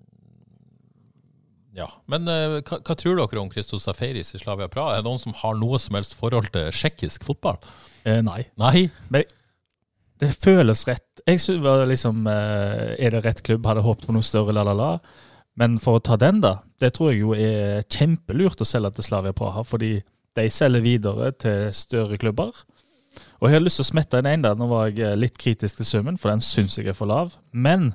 [1.74, 4.94] ja, Men hva, hva tror dere om Christos Safaris i Slavia Praha?
[4.94, 7.58] Er det noen som har noe som helst forhold til tsjekkisk fotball?
[8.06, 8.44] Eh, nei.
[8.62, 8.90] Nei?
[10.22, 11.10] Det føles rett.
[11.26, 13.66] Jeg synes liksom Er det rett klubb?
[13.66, 14.92] Hadde håpet på noe større, la, la, la.
[15.60, 16.60] Men for å ta den, da.
[16.82, 19.96] Det tror jeg jo er kjempelurt å selge til Slavia Praha, fordi
[20.38, 22.54] de selger videre til større klubber.
[23.42, 24.56] Og jeg har lyst til å smette inn en der.
[24.58, 27.36] Nå var jeg eh, litt kritisk til summen, for den syns jeg er for lav.
[27.52, 27.92] Men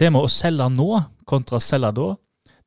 [0.00, 2.08] det med å selge nå kontra selge da,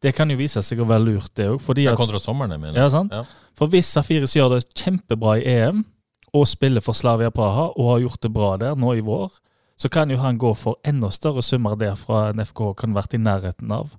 [0.02, 1.62] det kan jo vise seg å være lurt, det òg.
[1.82, 2.80] Ja, kontra sommeren, jeg mener.
[2.80, 3.14] ja, sant?
[3.14, 3.26] Ja.
[3.58, 5.84] For hvis Safiris gjør det kjempebra i EM,
[6.32, 9.34] og spiller for Slavia Praha, og har gjort det bra der nå i vår,
[9.82, 13.22] så kan jo han gå for enda større summer derfra enn FK kan vært i
[13.22, 13.90] nærheten av.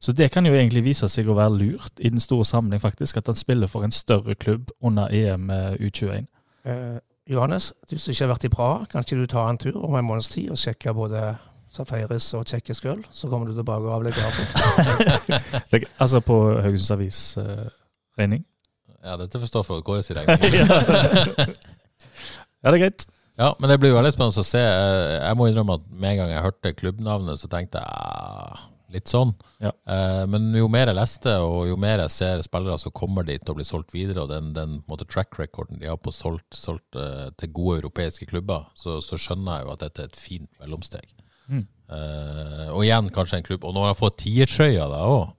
[0.00, 3.18] Så det kan jo egentlig vise seg å være lurt i den store sammenheng, faktisk,
[3.20, 6.24] at han spiller for en større klubb under EM eh, U21.
[6.64, 6.96] Eh,
[7.30, 9.94] Johannes, du som ikke har vært i Praha, kan ikke du ta en tur om
[10.00, 11.34] en måneds tid og sjekke både
[11.70, 13.04] Safaris og tsjekkisk øl?
[13.14, 14.32] Så kommer du tilbake og avlegger av
[15.70, 17.68] Det, altså på Haugesunds Avis eh,
[18.18, 18.42] regning.
[19.04, 20.64] ja, dette forstår stå for Kåre sin regning.
[22.60, 23.04] Ja, det er greit.
[23.40, 24.60] Ja, men det blir veldig spennende å se.
[24.60, 28.66] Eh, Jeg må innrømme at med en gang jeg hørte klubbnavnet, så tenkte jeg ah,
[28.92, 29.32] litt sånn.
[29.62, 29.70] Ja.
[29.86, 33.48] Eh, Men jo mer jeg leste, og jo mer jeg ser spillere som kommer dit
[33.48, 36.96] og blir solgt videre, og den, den måte, track recorden de har på solgt, solgt
[36.96, 40.50] eh, til gode europeiske klubber, så, så skjønner jeg jo at dette er et fint
[40.60, 41.06] mellomsteg.
[41.50, 41.66] Mm.
[41.90, 45.32] Eh, og igjen kanskje en klubb Og når han får tiertrøya da òg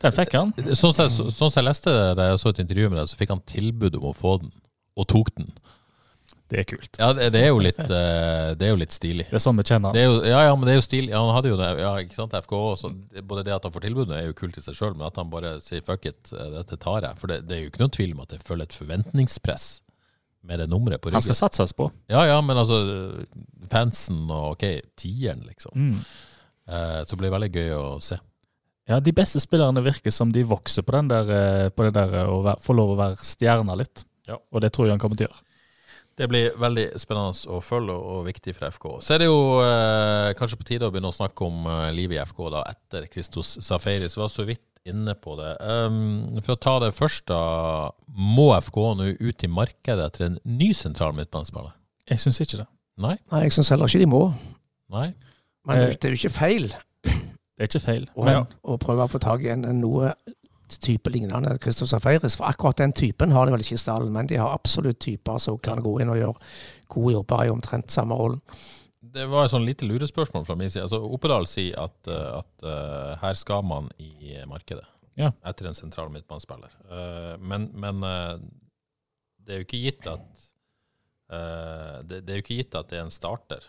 [0.00, 0.52] Den fikk han.
[0.72, 2.98] Sånn som jeg, så- sånn som jeg leste det da jeg så et intervju med
[3.02, 4.50] deg, så fikk han tilbud om å få den,
[4.96, 5.50] og tok den.
[6.54, 6.98] Det er kult.
[7.00, 9.24] Ja, det, det, er, jo litt, uh, det er jo litt stilig.
[9.26, 10.18] Det er sånn vi kjenner han.
[10.22, 11.10] Ja, ja, men det er jo stilig.
[11.10, 12.90] Ja, han hadde jo det, ja, ikke sant, FK også.
[13.26, 15.32] Både det at han får tilbudet er jo kult i seg sjøl, men at han
[15.32, 17.18] bare sier fuck it, eh, dette tar jeg.
[17.18, 19.66] For det, det er jo ikke noen tvil om at jeg føler et forventningspress
[20.46, 21.18] med det nummeret på ryggen.
[21.18, 21.88] Han skal satses på.
[22.12, 22.78] Ja, ja, men altså
[23.72, 24.68] fansen og ok,
[25.00, 25.74] tieren, liksom.
[25.74, 25.96] Mm.
[26.70, 28.20] Uh, så blir det veldig gøy å se.
[28.86, 32.54] Ja, de beste spillerne virker som de vokser på den der, på det der å
[32.62, 34.04] få lov å være stjerna litt.
[34.28, 34.38] Ja.
[34.54, 35.42] Og det tror jeg han kommer til å gjøre.
[36.16, 38.84] Det blir veldig spennende å følge og viktig for FK.
[39.02, 42.20] Så er det jo eh, kanskje på tide å begynne å snakke om eh, livet
[42.20, 44.06] i FK da, etter Kristos Safari.
[44.06, 45.50] Så vi var så vidt inne på det.
[45.64, 47.40] Um, for å ta det først, da.
[48.14, 51.72] Må FK nå ut i markedet etter en ny sentral midtbanespiller?
[52.10, 52.68] Jeg syns ikke det.
[53.00, 53.16] Nei?
[53.32, 54.22] Nei, jeg syns heller ikke de må.
[54.94, 55.08] Nei?
[55.64, 56.66] Men det er jo- det er jo ikke feil
[57.02, 58.04] Det er ikke feil.
[58.14, 60.12] å, Men å prøve å få tak i en, en noe
[60.82, 62.36] type lignende Christos Feires.
[62.36, 65.38] For akkurat den typen har de vel ikke i stallen, men de har absolutt typer
[65.42, 66.48] som kan gå inn og gjøre
[66.94, 68.40] gode jobber i omtrent samme rollen.
[69.14, 70.86] det var et sånn lite lurespørsmål fra min side.
[70.88, 75.30] Altså, Oppedal sier at, eh, at uh, her skal man i markedet Ja.
[75.44, 76.72] etter en sentral midtbanespiller.
[76.90, 78.38] Uh, men men uh,
[79.44, 80.44] det er jo ikke gitt at
[81.30, 83.66] eh, det, det er jo ikke gitt at det er en starter.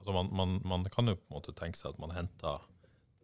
[0.00, 2.62] Altså man, man, man kan jo på en måte tenke seg at man henter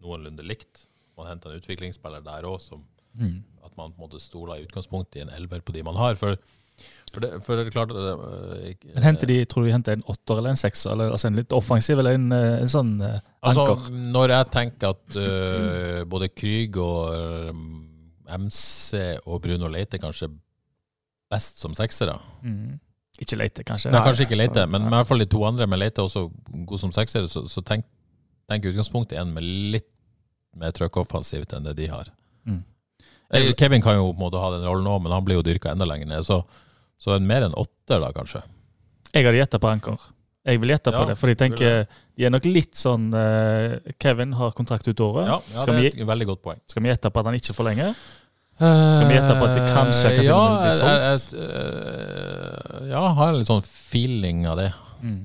[0.05, 0.89] noenlunde likt.
[1.17, 2.85] Man henter en utviklingsspiller der òg, som
[3.17, 3.43] Mm.
[3.65, 6.15] at man på en måte stoler i utgangspunktet i en elver på de man har.
[6.21, 6.37] For,
[7.11, 9.93] for, det, for det er klart det, ikke- Men henter de, tror du de henter
[9.97, 10.93] en åtter eller en sekser?
[10.93, 13.23] Eller altså en litt offensiv, eller en, eh, en sånn anker?
[13.43, 16.29] Altså, når jeg tenker at uh, både
[16.77, 17.57] og
[18.29, 20.29] MC og Bruno Leite kanskje
[21.31, 22.79] best som seksere Mm.
[23.19, 23.91] Ikke Leite, kanskje?
[23.91, 26.31] Nei, kanskje ikke Leite, men i hvert fall de to andre med Leite også
[26.67, 27.87] god som seksere, så, så tenk,
[28.47, 29.89] tenk utgangspunktet en med litt
[30.61, 32.11] mer trøkkoffensivt enn det de har.
[32.49, 32.62] Mm.
[33.35, 35.47] Eh, Kevin kan jo på en måte ha den rollen òg, men han blir jo
[35.47, 36.27] dyrka enda lenger ned.
[36.27, 36.42] Så,
[37.01, 38.45] så en mer enn åtter, da, kanskje.
[39.12, 40.12] Jeg hadde gjetta på anker.
[40.47, 43.77] Jeg vil gjette på Ja, det, for jeg tenker de er nok litt sånn uh,
[43.99, 45.27] Kevin har kontrakt ut året.
[45.27, 46.61] Ja, ja det er et veldig godt poeng.
[46.71, 47.97] Skal vi gjette på at han ikke forlenger?
[48.57, 51.35] Skal vi gjette på at det kanskje kan ja, bli solgt?
[51.35, 54.71] jeg, jeg, øh, ja, har en litt sånn feeling av det.
[55.03, 55.19] Mm.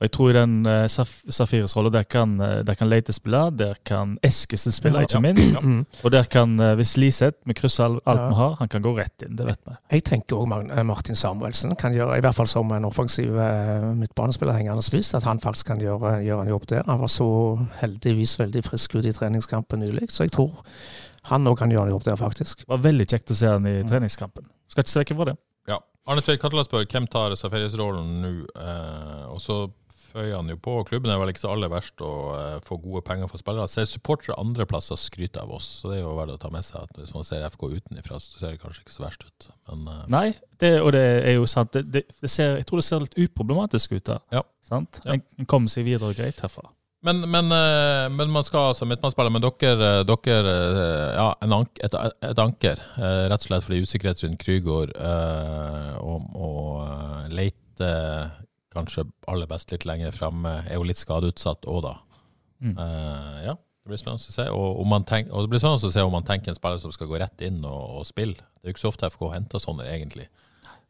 [0.00, 0.04] Ja.
[0.04, 3.50] Og jeg tror i den uh, Safiris rolle, der kan, eh, der kan Leite spille,
[3.52, 5.02] der kan Eskesen spille, Ja.
[5.04, 5.58] ikke minst.
[5.62, 5.82] Mm.
[6.04, 8.28] Og der kan, uh, hvis Liseth, vi krysser all- alt Ja.
[8.28, 9.74] vi har, han kan gå rett inn, det vet vi.
[9.90, 14.52] Jeg tenker òg Martin Samuelsen kan gjøre, i hvert fall som en offensiv uh, midtbanespiller
[14.56, 16.82] hengende spiss, at han faktisk kan gjøre, gjøre en jobb der.
[16.86, 17.28] Han var så
[17.82, 20.62] heldigvis veldig frisk ut i treningskampen nylig, så jeg tror
[21.28, 22.58] han òg kan gjøre en jobb der, faktisk.
[22.64, 24.44] Det var veldig kjekt å se han i treningskampen.
[24.72, 25.36] Skal ikke se vekk fra det.
[25.68, 25.76] Ja.
[26.08, 28.30] Arne Tveit Katla spør hvem tar Safaris-rollen nå.
[28.56, 29.70] Eh, og så
[30.10, 30.74] føyer han jo på.
[30.88, 33.68] Klubben er vel ikke så aller verst å eh, få gode penger for spillere.
[33.70, 36.66] Ser supportere andre plasser skryte av oss, så det er jo verdt å ta med
[36.66, 36.82] seg.
[36.82, 39.48] at Hvis man ser FK utenfra, så ser det kanskje ikke så verst ut.
[39.70, 40.26] Men eh, Nei,
[40.62, 41.72] det, og det er jo sant.
[41.76, 44.20] Det, det, det ser, jeg tror det ser litt uproblematisk ut der.
[44.34, 44.44] Ja.
[44.66, 45.00] Sant?
[45.06, 45.16] Ja.
[45.16, 46.68] En, en kommer seg videre greit herfra.
[47.06, 49.32] Men, men, eh, men man skal altså midtbanespiller.
[49.32, 50.58] Men dere, dere
[51.16, 51.96] ja, en ank, et,
[52.28, 57.94] et anker, rett og slett fordi usikkerhet rundt Krygård eh, og, og Leite
[58.74, 61.94] kanskje aller best litt lenger framme, er jo litt skadeutsatt òg, da.
[62.60, 62.76] Mm.
[62.76, 64.46] Uh, ja, det blir spennende å se.
[64.52, 66.78] Og, om man tenk, og det blir spennende å se om man tenker en spiller
[66.82, 68.36] som skal gå rett inn og, og spille.
[68.36, 70.28] Det er jo ikke så ofte FK henter sånne, egentlig.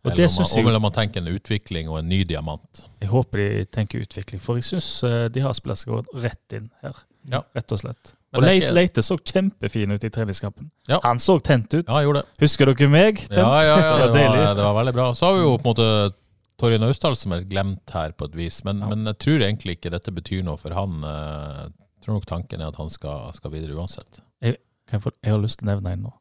[0.01, 2.87] Og Eller om man, jeg- eller om man tenker en utvikling og en ny diamant.
[3.03, 4.88] Jeg håper de tenker utvikling, for jeg syns
[5.33, 6.97] de har spillere som går rett inn her.
[7.29, 7.43] Ja.
[7.55, 8.14] Rett og slett.
[8.33, 10.71] Men Og Leite, ikke- Leite så kjempefin ut i treningskampen.
[10.88, 11.01] Ja.
[11.05, 11.85] Han så tent ut.
[11.87, 12.27] Ja, gjorde det.
[12.40, 13.19] Husker dere meg?
[13.27, 13.37] Tent?
[13.43, 15.12] Ja, ja, ja, det, var, det var veldig bra.
[15.14, 16.14] Så har vi jo på en måte
[16.61, 18.88] Torje Naustdal som er glemt her på et vis, men, Ja.
[18.92, 21.01] men jeg tror egentlig ikke dette betyr noe for han.
[21.05, 21.68] Eh,
[22.01, 24.20] Jeg tror nok tanken er at han skal, skal videre uansett.
[24.40, 26.12] Kan jeg, få, jeg har lyst til å nevne en nå.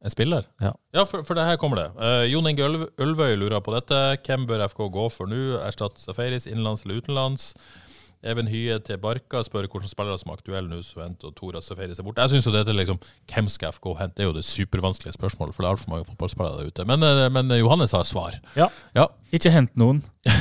[0.00, 0.44] En spiller?
[0.60, 0.72] Ja.
[1.04, 1.88] for, for det her kommer det.
[1.98, 3.98] Uh, Jon Inge Ølv- Ølvøy lurer på dette.
[4.26, 5.58] Hvem bør FK gå for nå?
[5.62, 7.52] Erstatte Safaris innenlands eller utenlands?
[8.26, 11.96] Even Hye til Barka spør hvilke spillere som er aktuelle nå, så og Tora Safaris
[12.00, 12.24] seg borte.
[12.24, 12.98] Jeg syns jo dette liksom
[13.30, 14.16] Hvem skal FK hente?
[14.18, 16.86] Det er jo det supervanskelige spørsmålet, for det er altfor mange fotballspillere der ute.
[16.90, 18.34] Men, eh, men Johannes har svar.
[18.58, 18.66] Ja.
[18.96, 19.06] Ja.
[19.32, 20.02] Ikke hent noen.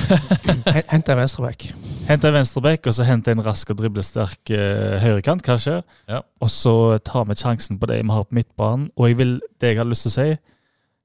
[0.73, 1.67] Hen- Hent en venstreback.
[2.07, 5.81] Hent en venstreback, og så hent en rask og driblesterk uh, høyrekant, kanskje.
[6.09, 6.21] Ja.
[6.41, 6.73] Og så
[7.05, 8.89] tar vi sjansen på det vi har på midtbanen.
[8.97, 10.29] Og jeg vil, det jeg har lyst til å si,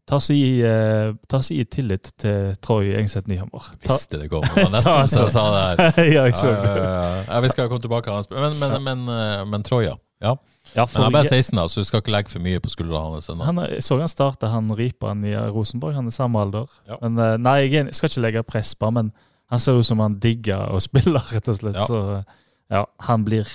[0.08, 3.68] ta så gi, eh, ta så gi tillit til Troy Engseth Nyhammer.
[3.82, 4.42] Ta- Visste det kom.
[4.42, 6.04] Det var nesten så jeg sa det her.
[6.16, 6.72] ja, jeg så Ja, det.
[6.76, 7.22] ja, ja.
[7.28, 9.94] ja, vi skal komme tilbake til hans Men, men, men, eh, men Troja.
[10.22, 10.36] Ja.
[10.76, 12.60] Ja, Men for han er bare 16, da, så du skal ikke legge for mye
[12.62, 13.42] på skuldrene hans ennå.
[13.44, 15.94] han, er- jeg så han starta, han Ripan i Rosenborg.
[15.98, 16.66] Han er samme alder.
[16.88, 16.96] Ja.
[17.02, 19.12] Men eh, Nei, jeg er skal ikke legge press på han, men
[19.50, 21.78] han ser ut som han digger å spille, rett og slett.
[21.78, 21.86] Ja.
[21.90, 22.24] Så
[22.72, 23.46] ja, han blir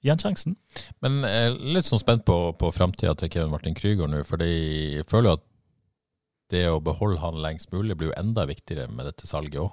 [0.00, 0.54] Gi han sjansen.
[1.04, 4.40] Men jeg er litt sånn spent på, på framtida til Kevin Martin Krüger nå, For
[4.40, 5.44] jeg føler at
[6.50, 9.70] det å beholde han lengst mulig blir jo enda viktigere med dette salget òg.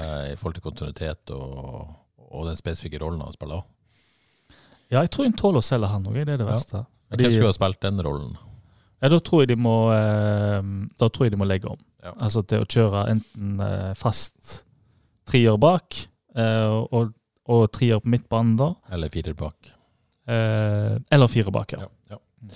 [0.00, 1.90] I forhold til kontinuitet og,
[2.30, 3.66] og den spesifikke rollen han spiller òg.
[4.90, 6.52] Ja, jeg tror hun tåler å selge han òg, det er det Ja.
[6.54, 6.84] verste.
[7.10, 8.32] Hvem Fordi- skulle ha spilt den rollen?
[9.02, 10.62] Ja, da tror jeg de må, eh,
[11.26, 11.78] jeg de må legge om.
[12.02, 12.12] Ja.
[12.20, 14.64] Altså til å kjøre enten eh, fast
[15.26, 15.96] trier bak,
[16.36, 17.12] eh, og,
[17.50, 19.72] og trier på midtbanen da, Eller fire bak?
[20.30, 21.86] eh, eller fire bak, ja.
[21.86, 22.16] Ja.
[22.16, 22.54] ja.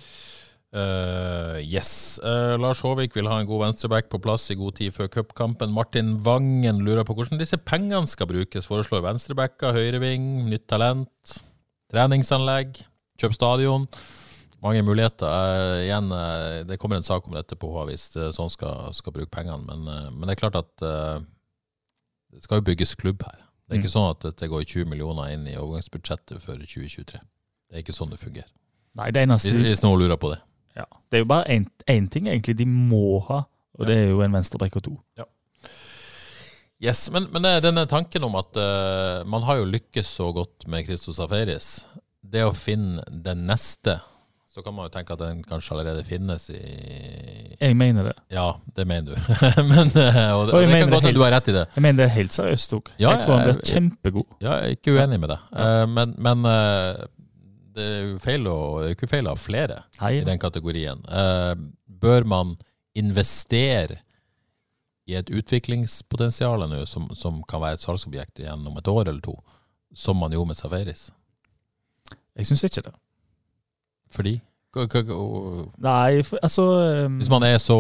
[0.75, 2.19] Uh, yes.
[2.19, 5.71] Uh, Lars Håvik vil ha en god venstreback på plass i god tid før cupkampen.
[5.71, 8.67] Martin Vangen lurer på hvordan disse pengene skal brukes.
[8.67, 11.37] Foreslår venstrebacker, høyreving, nytt talent,
[11.95, 12.81] treningsanlegg,
[13.23, 13.87] kjøp stadion.
[14.67, 15.31] Mange muligheter.
[15.31, 16.11] Uh, igjen,
[16.67, 19.87] det kommer en sak om dette på HA hvis sånn skal, skal bruke pengene, men,
[20.17, 20.75] men det er klart at
[22.35, 23.45] det skal jo bygges klubb her.
[23.75, 23.97] Det er ikke Mm.
[23.99, 27.19] sånn at dette går 20 millioner inn i overgangsbudsjettet for 2023.
[27.19, 28.51] Det er ikke sånn det fungerer.
[28.95, 30.39] Nei, det eneste Hvis, hvis noen lurer på det.
[30.77, 30.85] ja.
[31.11, 31.59] Det er jo bare
[31.91, 33.41] én ting egentlig de må ha,
[33.79, 34.95] og det er jo en venstrebrekk og to.
[35.19, 35.25] Ja.
[36.83, 40.85] Yes, men, men denne tanken om at uh, man har jo lykkes så godt med
[40.89, 41.85] Christos Safaris.
[42.21, 44.01] Det å finne den neste,
[44.55, 46.59] så kan man jo tenke at den kanskje allerede finnes i
[47.59, 48.13] Jeg mener det.
[48.31, 49.17] Ja, det mener du.
[49.73, 51.65] men, eh, og, det, Og og det kan godt at du har rett i det.
[51.75, 52.93] Jeg mener det er helt seriøst òg.
[53.01, 54.29] Ja, jeg tror han blir kjempegod.
[54.39, 55.51] Ja, jeg er ikke uenig med deg.
[55.51, 55.87] Ja.
[55.91, 57.03] men men eh,
[57.75, 60.13] det er jo feil å, det er ikke feil å ha flere Hei.
[60.21, 61.03] i den kategorien.
[61.11, 61.53] Eh,
[62.05, 62.55] bør man
[62.95, 63.99] investere
[65.11, 69.21] i et utviklingspotensial nå som, som kan være et salgsobjekt igjen om et år eller
[69.25, 69.35] to,
[69.91, 71.09] som man gjorde med Safaris?
[72.35, 72.95] jeg syns ikke det.
[74.15, 74.39] Fordi
[74.75, 75.05] K-
[75.79, 76.65] Nei, for, altså
[77.07, 77.79] um, Hvis man er så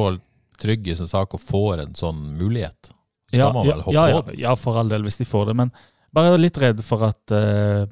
[0.62, 2.92] trygg i sin sak og får en sånn mulighet,
[3.32, 4.40] så ja, kan man vel hoppe ja, ja, på den?
[4.44, 5.56] ja, for all del, hvis de får det.
[5.58, 5.72] Men
[6.14, 7.86] bare litt redd for at uh,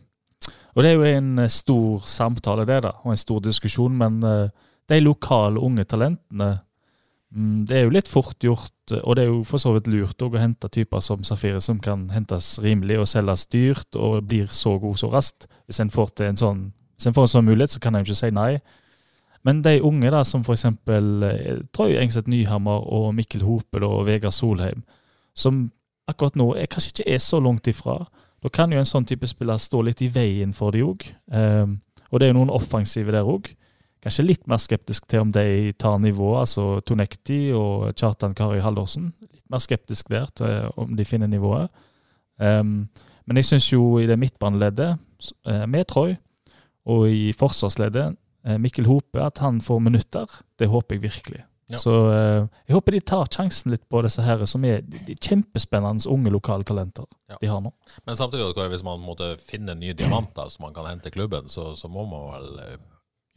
[0.72, 4.20] Og det er jo en eh, stor samtale, det, da, og en stor diskusjon, men
[4.22, 6.52] uh, de lokale unge talentene
[7.34, 10.22] mm, Det er jo litt fort gjort, og det er jo for så vidt lurt
[10.22, 14.76] å hente typer som Safire, som kan hentes rimelig og selges dyrt, og blir så
[14.78, 15.48] god så raskt.
[15.66, 16.62] Hvis en får, til en sånn,
[17.02, 18.60] hvis en får en sånn mulighet, så kan en ikke si nei.
[19.42, 24.36] Men de unge, da, som eksempel eh, Troy Engseth Nyhammer og Mikkel Hopel og Vegard
[24.36, 24.84] Solheim,
[25.34, 25.64] som
[26.06, 28.04] akkurat nå er, kanskje ikke er så langt ifra.
[28.42, 31.08] Da kan jo en sånn type spiller stå litt i veien for de òg.
[31.34, 33.50] Um, og det er jo noen offensive der òg.
[34.02, 39.10] Kanskje litt mer skeptisk til om de tar nivået, altså Tonekti og Kjartan Kari Haldorsen.
[39.26, 41.70] Litt mer skeptisk der til om de finner nivået.
[42.38, 42.90] Um,
[43.26, 44.98] men jeg syns jo i det midtbaneleddet,
[45.46, 46.16] eh, med Troy,
[46.86, 48.16] og i forsvarsleddet,
[48.46, 50.26] eh, Mikkel Hope, at han får minutter.
[50.58, 51.42] Det håper jeg virkelig.
[51.72, 51.78] Ja.
[51.80, 55.14] Så eh, jeg håper de tar sjansen litt på disse her som er de, de
[55.16, 57.38] kjempespennende unge lokale talenter Ja.
[57.40, 57.72] de har nå.
[58.04, 61.48] Men samtidig, Kåre, hvis man måtte finne nye diamanter som man kan hente i klubben,
[61.48, 62.74] så, så må man vel eh,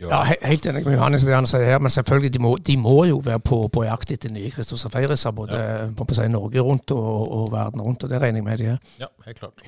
[0.01, 2.41] gjøre Ja, he helt enig med Johannes i det han sier her, men selvfølgelig, de
[2.43, 5.61] må, de må jo være på, på jakt etter nye Christos Feires både
[5.95, 8.59] på, på å si, Norge rundt og, og verden rundt, og det regner jeg med
[8.65, 8.93] de er.
[9.05, 9.63] Ja, helt klart.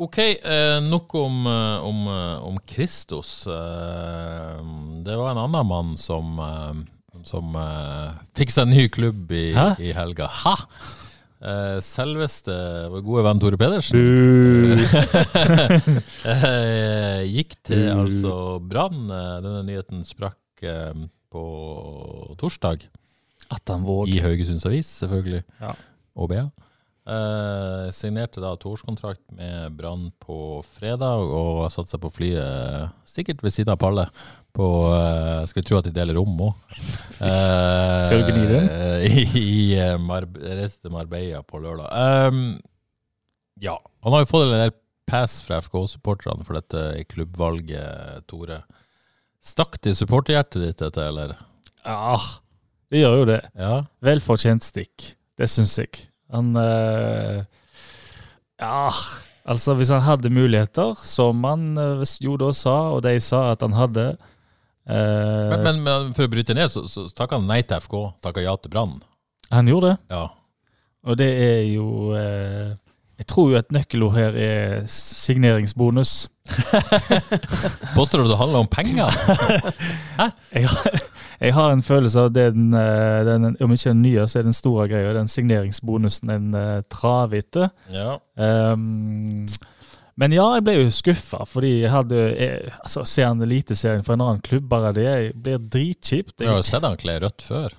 [0.00, 3.46] Ok, eh, nok om, eh, om, eh, om Kristus.
[3.46, 4.60] Eh,
[5.04, 6.40] det var en annen mann som,
[7.28, 7.52] som
[8.32, 10.30] fikk seg en ny klubb i, i helga.
[10.44, 10.56] Ha!
[11.84, 12.52] Selveste
[12.92, 13.96] vår gode venn Tore Pedersen.
[17.34, 19.06] Gikk til altså Brann.
[19.08, 20.64] Denne nyheten sprakk
[21.32, 21.44] på
[22.40, 22.84] torsdag.
[23.48, 24.12] At han våger.
[24.12, 25.44] I Haugesunds Avis, selvfølgelig.
[25.62, 25.72] Ja.
[26.20, 26.44] Og BA.
[27.10, 33.40] Eh, signerte da toårskontrakt med Brann på fredag, og satte satt seg på flyet, sikkert
[33.42, 34.04] ved siden av Palle,
[34.54, 36.76] på eh, Skal vi tro at de deler rom òg.
[38.06, 38.68] Skal du gni den?
[39.08, 41.90] I, i eh, reiste til Marbella på lørdag.
[42.30, 42.60] Um,
[43.58, 43.74] ja.
[44.06, 44.76] Han har jo fått en del
[45.10, 48.60] pass fra FK-supporterne for dette klubbvalget, Tore.
[49.42, 51.34] Stakk det i supporterhjertet ditt, dette, eller?
[51.82, 52.20] Ja,
[52.92, 53.40] det gjør jo det.
[53.58, 53.74] Ja.
[54.04, 55.16] Velfortjent stikk.
[55.34, 56.09] Det syns jeg.
[56.32, 57.40] Han eh,
[58.60, 58.90] Ja,
[59.48, 63.62] altså hvis han hadde muligheter, som han eh, jo da sa, og de sa at
[63.64, 67.62] han hadde eh, Men, men, men for å bryte ned, så, så takka han nei
[67.64, 68.98] til FK, takka ja til Brann.
[69.50, 70.26] Han gjorde det, Ja.
[71.08, 72.76] og det er jo eh,
[73.20, 76.28] Jeg tror jo et nøkkelord her er signeringsbonus.
[77.96, 79.10] Påstår du det handler om penger?
[80.54, 81.00] Jeg har,
[81.40, 84.56] jeg har en følelse av den, eh, den om ikke den nye, så er den
[84.56, 87.70] store greia, den signeringsbonusen en uh, traver etter.
[87.90, 88.18] ja.
[88.36, 89.46] Um,
[90.20, 94.18] men ja, jeg ble jo skuffa, fordi jeg hadde jeg, altså, Ser han Eliteserien for
[94.18, 96.34] en annen klubb, bare det jeg blir dritkjipt.
[96.36, 97.72] Du har jo sett han kle rødt før.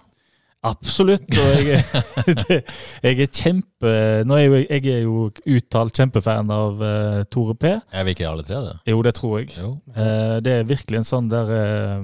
[0.65, 1.27] absolutt.
[1.29, 1.83] Og jeg,
[2.41, 2.57] det,
[3.03, 3.93] jeg er kjempe
[4.25, 7.75] Nå er jo, jeg- jeg er jo uttalt kjempefan av uh, Tore P.
[7.93, 8.75] Er vi ikke alle tre det?
[8.89, 9.53] Jo, det tror jeg.
[9.93, 12.03] Eh, det er virkelig en sånn der eh,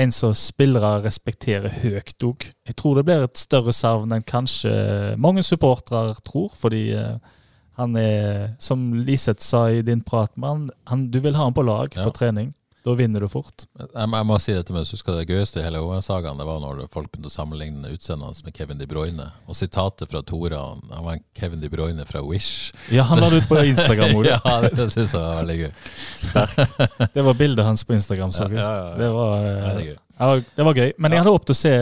[0.00, 2.46] En som spillere respekterer høyt òg.
[2.68, 4.72] Jeg tror det blir et større savn enn kanskje
[5.20, 7.18] mange supportere tror, fordi eh,
[7.80, 11.56] han er, som Liseth sa i din prat med han, han Du vil ha han
[11.56, 12.06] på lag Ja.
[12.08, 12.54] på trening.
[12.80, 13.66] Da vinner du fort.
[13.76, 16.86] Jeg, jeg må si dette med husker det gøyeste i hele OL-sagaen det var når
[16.92, 19.26] folk begynte å sammenligne utseendet hans med Kevin De Bruyne.
[19.44, 22.70] Og sitatet fra Tora han, var en Kevin De Bruyne fra Wish.
[22.88, 24.32] Ja, han la det ut på Instagram Ole.
[24.38, 27.08] ja, det, det syns jeg var veldig gøy.
[27.18, 28.32] Det var bildet hans på Instagram.
[28.32, 28.96] så Ja, ja, ja, ja.
[28.96, 29.98] Det, var, eh, gøy.
[30.16, 30.92] ja, det var gøy.
[30.96, 31.74] Men jeg hadde håpet å se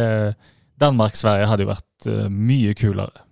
[0.79, 3.25] Danmark-Sverige hadde jo vært uh, mye kulere.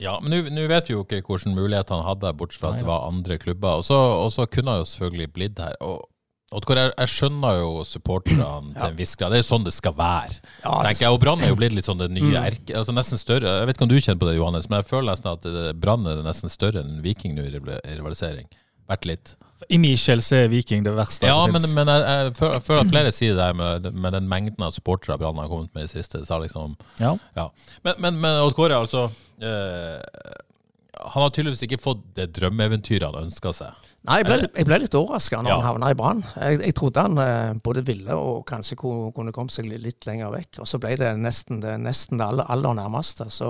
[0.00, 2.88] Ja, men nå- vet vi jo ikke hvilken mulighet han hadde, bortsett fra at det
[2.88, 3.80] var andre klubber.
[3.80, 5.76] Og så kunne han jo selvfølgelig blitt her.
[5.80, 6.04] Og,
[6.54, 9.32] og jeg, jeg skjønner jo supporterne til en viss grad.
[9.34, 10.36] Det er jo sånn det skal være.
[10.62, 12.36] Ja, tenker jeg, Og Brann er jo blitt litt sånn det nye Mm.
[12.44, 12.76] erke...
[12.78, 13.56] Altså nesten større.
[13.60, 15.74] Jeg vet ikke om du kjenner på det, Johannes, men jeg føler nesten at det-
[15.82, 17.52] Brann er nesten større enn Viking nå i
[17.96, 18.46] rivalisering.
[18.86, 19.34] Vært litt.
[19.72, 22.80] I min sjel er Viking det verste Ja, men, men jeg, jeg, føler, jeg føler
[22.84, 25.90] at flere sier det med, med den mengden av supportere Brann har kommet med i
[25.90, 26.20] siste.
[26.28, 27.14] Så liksom Ja.
[27.34, 27.48] ja.
[27.82, 29.06] Men, men, men Odd Kåre, altså
[29.40, 29.96] eh,
[30.96, 33.82] han har tydeligvis ikke fått det drømmeeventyret han ønska seg.
[34.06, 35.54] Nei, jeg ble, jeg ble litt overraska når Ja.
[35.58, 36.20] han havna i Brann.
[36.38, 40.60] Jeg, jeg trodde han eh, både ville og kanskje kunne, kommet seg litt, lenger vekk.
[40.62, 43.26] Og så ble det nesten det, nesten det aller, aller nærmeste.
[43.34, 43.48] Så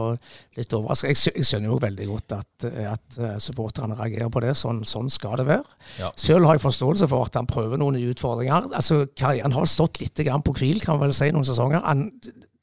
[0.56, 1.12] litt overraska.
[1.12, 4.54] Jeg, jeg skjønner jo veldig godt at, at eh, supporterne reagerer på det.
[4.56, 5.78] Sånn, sånn skal det være.
[6.00, 6.10] Ja.
[6.16, 8.70] Selv har jeg forståelse for at han prøver noen utfordringer.
[8.80, 11.84] Altså, Karrieren har stått litt grann på hvil, kan man vel si, noen sesonger.
[11.84, 12.08] Han,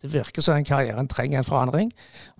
[0.03, 1.93] det virker som den karrieren trenger en forandring.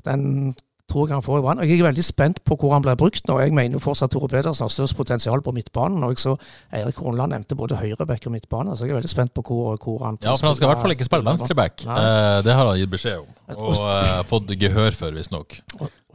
[0.04, 0.56] Den
[0.94, 1.62] tror jeg han får i Brann.
[1.66, 3.40] Jeg er veldig spent på hvor han blir brukt nå.
[3.42, 6.04] Jeg mener fortsatt Tore Pedersen har størst potensial på midtbanen.
[6.06, 6.36] Og jeg så
[6.74, 10.06] Eirik Horneland nevnte både høyreback og midtbane, så jeg er veldig spent på hvor, hvor
[10.06, 11.84] han får Ja, for han skal i hvert fall ikke spille venstreback.
[11.88, 15.60] Eh, det har han gitt beskjed om, og eh, fått gehør for, visstnok.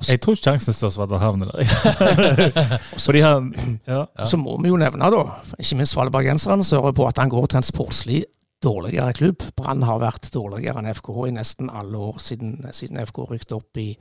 [0.07, 2.81] Jeg tror sjansen står for at han havner der.
[3.07, 3.49] Fordi han
[3.89, 4.05] ja.
[4.31, 5.22] Så må vi jo nevne, da,
[5.59, 8.20] ikke minst for alle bergenserne, som hører på at han går til en sportslig
[8.62, 9.43] dårligere klubb.
[9.59, 13.79] Brann har vært dårligere enn FKH i nesten alle år siden, siden FK rykte opp
[13.79, 13.93] i,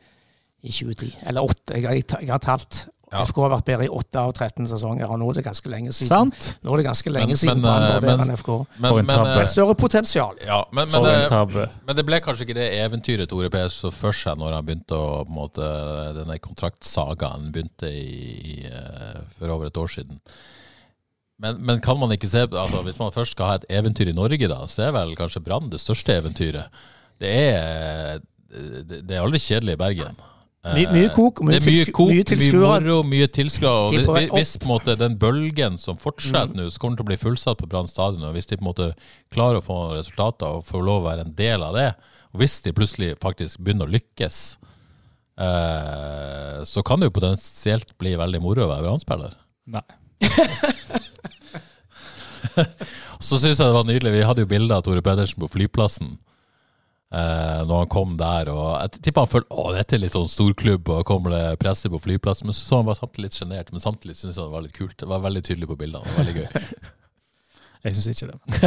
[0.64, 1.16] i 2010.
[1.28, 2.88] Eller åtte, jeg, har- jeg har talt.
[3.08, 3.22] Ja.
[3.24, 5.94] FK har vært bedre i 8 av 13 sesonger, og nå er det ganske lenge
[5.96, 6.10] siden.
[6.12, 6.58] Sant?
[6.62, 8.50] Nå er det ganske lenge Men- siden men, eh, var bedre men- FK.
[8.82, 10.36] Men, men, men, eh, Et større potensial.
[10.46, 14.12] ja, men, men, det- men det ble kanskje ikke det eventyret Tore P så for
[14.12, 15.70] seg når han begynte å på en måte,
[16.20, 18.12] denne kontraktsagaen begynte i,
[18.44, 20.20] i, eh, for over et år siden.
[21.40, 24.12] Men, men kan man ikke se altså Hvis man først skal ha et eventyr i
[24.12, 26.68] Norge, da, så er vel kanskje Brann det største eventyret.
[27.22, 30.18] Det er, det, det er aldri kjedelig i Bergen.
[30.76, 32.82] My- mye kok, mye det er mye kok, mye mye tilskuere.
[32.82, 33.92] moro, mye tilskuere.
[33.94, 37.12] er Hvis, på en måte den bølgen som fortsetter nå, så kommer det til å
[37.12, 38.24] bli fullsatt på Brann stadion.
[38.24, 38.88] og Hvis de på en måte
[39.34, 41.90] klarer å få resultater og får lov å være en del av det,
[42.34, 44.58] og hvis de plutselig faktisk begynner å lykkes,
[45.40, 49.34] eh, så kan det jo potensielt bli veldig moro å være Brann-spiller.
[49.68, 49.86] Nei.
[53.20, 54.12] Så syns jeg det var nydelig.
[54.14, 56.18] Vi hadde jo bilde av Tore Pedersen på flyplassen.
[57.08, 60.28] Eh, når han kom der, og jeg tipper han følte å, dette er litt sånn
[60.28, 62.50] storklubb, og kommer det presse på flyplassen.
[62.50, 64.76] Men så så han var samtidig litt sjenert, men samtidig syntes han det var litt
[64.76, 64.98] kult.
[65.00, 66.04] Det var veldig tydelig på bildene.
[66.04, 66.94] Det var veldig gøy.
[67.86, 68.60] Jeg syns ikke det.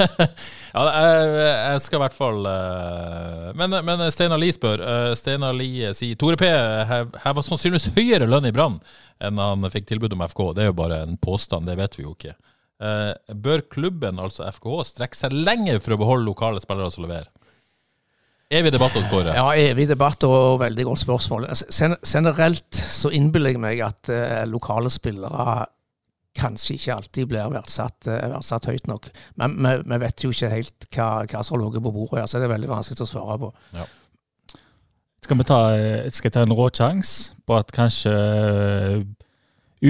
[0.76, 4.82] ja, jeg, jeg skal i hvert fall uh, Men, men Steinar Lie spør.
[4.84, 8.76] Uh, Steinar Lie sier Tore P her var sannsynligvis høyere lønn i Brann
[9.24, 10.44] enn han fikk tilbud om FK.
[10.54, 12.36] Det er jo bare en påstand, det vet vi jo ikke.
[12.84, 17.32] Uh, bør klubben, altså FKH, strekke seg lenger for å beholde lokale spillere som leverer?
[18.50, 19.30] Evig debatt Kåre.
[19.36, 21.44] Ja, evig debatt og veldig godt spørsmål.
[21.70, 25.68] Gen- Generelt så innbiller jeg meg at eh, lokale spillere
[26.40, 29.06] kanskje ikke alltid blir verdsatt, eh, verdsatt høyt nok.
[29.38, 29.54] Men
[29.86, 32.48] vi, vet jo ikke helt hva, hva som har ligget på bordet her, så det
[32.48, 33.52] er veldig vanskelig å svare på.
[35.22, 35.60] Skal vi ta,
[36.10, 37.14] skal jeg ta en råsjans
[37.46, 39.02] på at kanskje eh,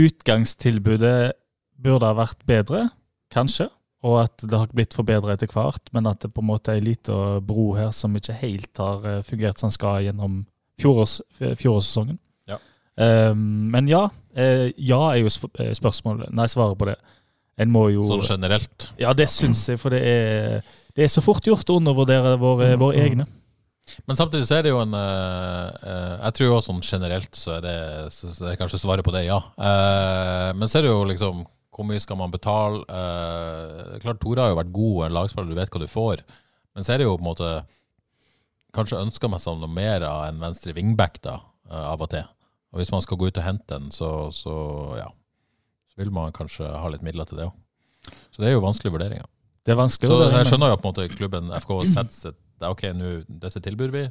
[0.05, 1.33] utgangstilbudet
[1.81, 2.91] burde ha vært bedre?
[3.33, 3.71] Kanskje.
[4.07, 6.81] Og at det har blitt forbedret etter hvert, men at det på en måte er
[6.81, 10.39] ei lita bro her som ikke helt har eh, fungert som den skal gjennom
[10.81, 12.17] fjorårs, fjorårssesongen.
[12.49, 12.57] Ja.
[12.97, 14.07] Um, men ja.
[14.33, 16.33] eh, ja er jo eh, spørsmålet.
[16.33, 16.97] Nei, svaret på det.
[17.61, 18.89] En må jo Sånn generelt.
[19.01, 22.73] Ja, det syns jeg, for det er, det er så fort gjort å undervurdere våre,
[22.81, 23.29] våre egne.
[24.07, 27.57] Men samtidig så er det jo en uh, eh, Jeg tror jo sånn generelt så
[27.57, 27.79] er det,
[28.15, 29.41] så så det er kanskje svaret på det, ja.
[29.59, 32.81] Uh, men så er det jo liksom Hvor mye skal man betale?
[32.89, 36.23] Eh, klart Tore har jo vært god og en lagspiller, du vet hva du får.
[36.75, 37.51] Men så er det jo på en måte
[38.71, 41.41] Kanskje ønsker man seg noe mer av en venstre wingback da,
[41.71, 42.23] eh, av og til.
[42.71, 44.53] Og hvis man skal gå ut og hente en, så, så
[45.01, 45.09] ja.
[45.91, 47.57] Så vil man kanskje ha litt midler til det òg.
[48.31, 49.27] Så det er jo vanskelige vurderinger.
[49.67, 50.09] Det er vanskelig.
[50.13, 52.39] Så jeg skjønner jo på en måte klubben FK setter seg
[52.71, 53.11] Ok, nå,
[53.43, 54.05] dette tilbyr vi.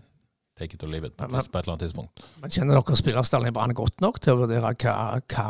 [0.59, 2.19] Take it or leave it på, et- på et eller annet tidspunkt.
[2.43, 5.47] Men kjenner dere spillerstallen i Brann godt nok til å vurdere hva, hva,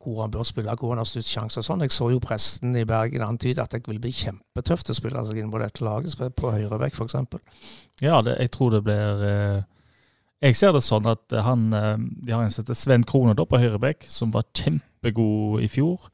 [0.00, 1.82] hvor han bør spille, hvor han har størst sjanse og sånn?
[1.84, 5.40] Jeg så jo presten i Bergen antyde at det vil bli kjempetøft å spille seg
[5.42, 7.18] inn på dette laget, på høyrebekk f.eks.
[8.00, 9.58] Ja, det, jeg tror det blir eh,
[10.40, 13.44] Jeg ser det sånn at han eh, De har en som heter Sven Krone da,
[13.44, 16.08] på høyrebekk, som var kjempegod i fjor.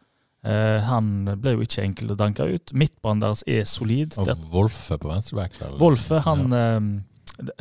[0.47, 1.13] Eh, han
[1.43, 2.75] ble jo ikke enkel å danke ut.
[2.75, 4.19] Midtbanen deres er solid.
[4.23, 5.61] Og Wolfe på venstreback?
[5.79, 6.65] Wolfe, han ja.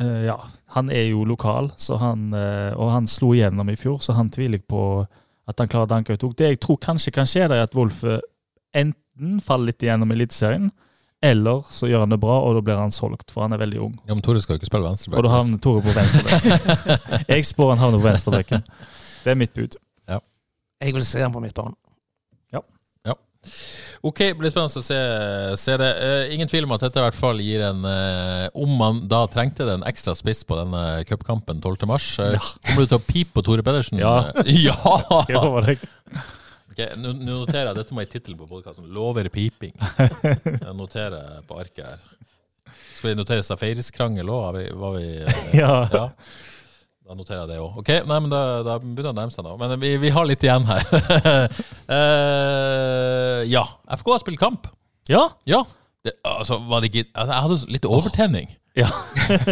[0.02, 0.36] eh, Ja,
[0.74, 4.30] han er jo lokal, så han, eh, og han slo igjennom i fjor, så han
[4.34, 4.82] tviler jeg på
[5.46, 6.34] at han klarer å danke ut òg.
[6.38, 8.20] Det jeg tror kanskje kan skje, er at Wolfe
[8.76, 10.68] enten faller litt igjennom Eliteserien,
[11.24, 13.80] eller så gjør han det bra, og da blir han solgt, for han er veldig
[13.86, 13.94] ung.
[14.04, 15.18] Ja, men Tore skal jo ikke spille venstreback.
[15.18, 16.94] Og da havner Tore på venstrebekken.
[17.32, 18.68] jeg spår han havner på venstrebacken.
[19.24, 19.78] Det er mitt bud.
[20.76, 21.78] Jeg vil se han på midtbanen.
[24.06, 24.98] Ok, blir spennende å se,
[25.58, 25.90] se det.
[25.98, 29.24] Uh, ingen tvil om at dette i hvert fall gir en uh, Om man da
[29.32, 31.86] trengte det en ekstra spiss på denne cupkampen 12.
[31.90, 32.40] mars, ja.
[32.68, 33.98] kommer du til å pipe på Tore Pedersen?
[34.02, 34.30] Ja.
[34.68, 34.76] ja!
[35.26, 35.86] Jeg lover deg.
[36.76, 38.86] Ok, Nå noterer jeg, dette må i tittelen på podkasten.
[38.92, 39.74] 'Lover piping'.
[39.96, 42.04] Jeg noterer på arket her.
[42.96, 44.60] Skal vi notere seg feiringskrangel òg?
[44.76, 45.08] Var vi,
[45.62, 45.72] Ja.
[45.92, 46.06] ja.
[47.06, 47.76] Da noterer jeg det òg.
[47.78, 49.52] Ok, nei, men da, da begynner det å nærme seg, da.
[49.60, 50.82] Men vi, vi har litt igjen her.
[51.86, 53.62] uh, ja.
[54.00, 54.66] FK har spilt kamp.
[55.10, 55.28] Ja.
[55.46, 55.60] Ja.
[56.02, 58.48] Det, altså, var det ikke altså, Jeg hadde litt overtenning.
[58.78, 58.88] ja.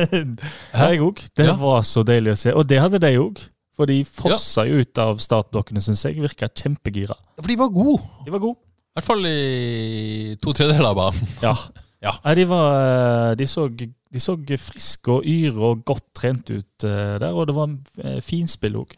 [0.82, 1.22] jeg òg.
[1.38, 1.54] Det Ja.
[1.62, 2.54] var så deilig å se.
[2.58, 3.44] Og det hadde de òg.
[3.74, 6.20] For de fossa jo ut av startblokkene, syns jeg.
[6.22, 7.16] Virka kjempegira.
[7.40, 8.02] For de var gode.
[8.26, 8.58] De var gode.
[8.94, 11.32] I hvert fall i to tredjedeler av banen.
[11.42, 11.54] Ja.
[12.04, 12.12] Ja.
[12.26, 16.84] Nei, de, var, eh, de, så, de så friske og yre og godt trent ut
[16.84, 18.92] eh, der, og det var en finspill òg.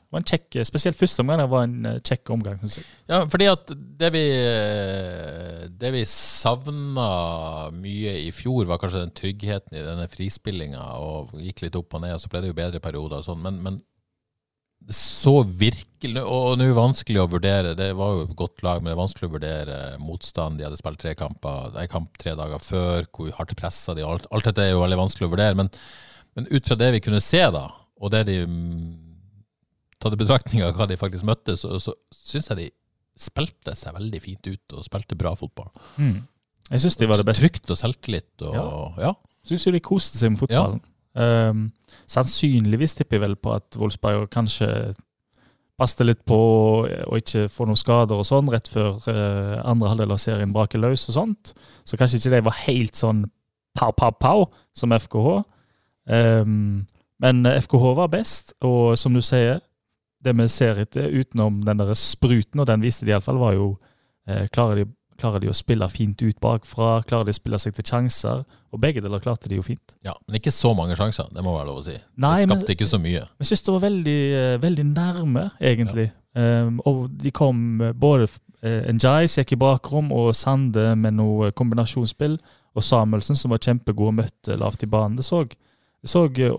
[0.67, 2.89] Spesielt første omgang der var en kjekk omgang, Synes jeg.
[3.13, 9.15] Ja, fordi at det vi eh, Det vi savna mye i fjor, var kanskje den
[9.15, 12.59] tryggheten i denne frispillinga, og gikk litt opp og ned, og så ble det jo
[12.59, 13.83] bedre perioder og sånn, men, men
[14.87, 18.63] det så virkelig Og nå er det vanskelig å vurdere, det var jo et godt
[18.63, 20.61] lag, men det er vanskelig å vurdere motstand.
[20.61, 24.29] De hadde spilt tre kamper, en kamp tre dager før, hvor hardt pressa de alt,
[24.31, 25.73] alt dette er jo veldig vanskelig å vurdere, men,
[26.39, 27.65] men ut fra det vi kunne se, da,
[27.99, 28.95] og det de mm,
[30.03, 32.69] tatt i betraktning av hva de faktisk møtte, så, så syns jeg de
[33.17, 35.73] spilte seg veldig fint ut og spilte bra fotball.
[36.71, 37.47] Jeg syns de var det beste.
[37.47, 38.35] Trygt og selvtillit.
[38.45, 38.69] Og, Ja.
[39.09, 39.13] ja.
[39.47, 40.83] Syns jo de koste seg med fotballen.
[41.17, 41.61] Um,
[42.11, 44.69] sannsynligvis tipper jeg vel på at Wolfsberg kanskje
[45.77, 46.37] passer litt på
[46.87, 50.81] å ikke få noen skader og sånn rett før eh, andre halvdel av serien braker
[50.81, 51.53] løs og sånt.
[51.85, 53.27] Så kanskje ikke de var helt sånn
[53.77, 55.43] pow, pow, pow som FKH.
[56.09, 56.87] Um,
[57.21, 59.61] men FKH var best, og som du sier,
[60.25, 63.69] det vi ser etter utenom den der spruten, og den viste de iallfall, var jo
[64.29, 67.03] eh, klarer, de, klarer de å spille fint ut bakfra?
[67.09, 68.45] Klarer de å spille seg til sjanser?
[68.73, 69.95] Og begge deler klarte de jo fint.
[70.05, 70.13] ja.
[70.27, 71.97] Men ikke så mange sjanser, det må være lov å si.
[72.17, 73.23] Nei, det men- skapte ikke så mye.
[73.41, 76.11] Jeg syns det var veldig, eh, veldig nærme, egentlig.
[76.37, 78.29] Um, og de kom eh, både
[78.63, 82.39] uh, Njais gikk i bakrom, og Sande med noe kombinasjonsspill.
[82.77, 85.17] Og Samuelsen, som var kjempegod og møtte lavt i banen.
[85.17, 86.53] Det så, det så eh,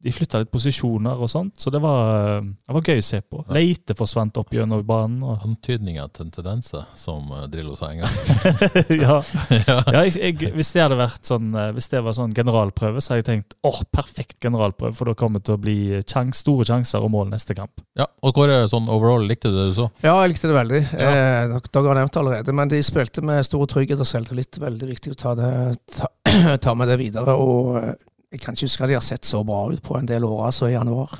[0.00, 3.20] De flytta litt posisjoner og sånt, så det var, eh, det var gøy å se
[3.20, 3.42] på.
[3.52, 5.18] Leite forsvant opp gjennom banen.
[5.26, 8.14] Og, Antydninger til en tendens, som eh, Drillo sa en gang.
[9.04, 9.18] ja.
[9.66, 9.76] ja.
[9.92, 13.14] ja jeg, jeg, hvis det hadde vært sånn eh, Hvis det var sånn generalprøve, så
[13.14, 16.64] hadde jeg tenkt åh, perfekt generalprøve, for da kommer det til å bli sjans, store
[16.70, 17.84] sjanser og mål neste kamp.
[17.98, 18.08] ja.
[18.24, 19.86] Og Kåre, sånn overall, likte du det du så?
[20.04, 20.80] Ja, jeg likte det veldig.
[20.92, 24.60] Eh, dere har nevnt det allerede, men de spilte med stor trygghet og selvtillit.
[24.60, 25.50] Veldig viktig å ta, det,
[25.96, 26.10] ta,
[26.64, 27.36] ta med det videre.
[27.36, 27.94] og eh,
[28.30, 30.46] Jeg kan ikke huske at de har sett så bra ut på en del år
[30.50, 31.18] altså i januar.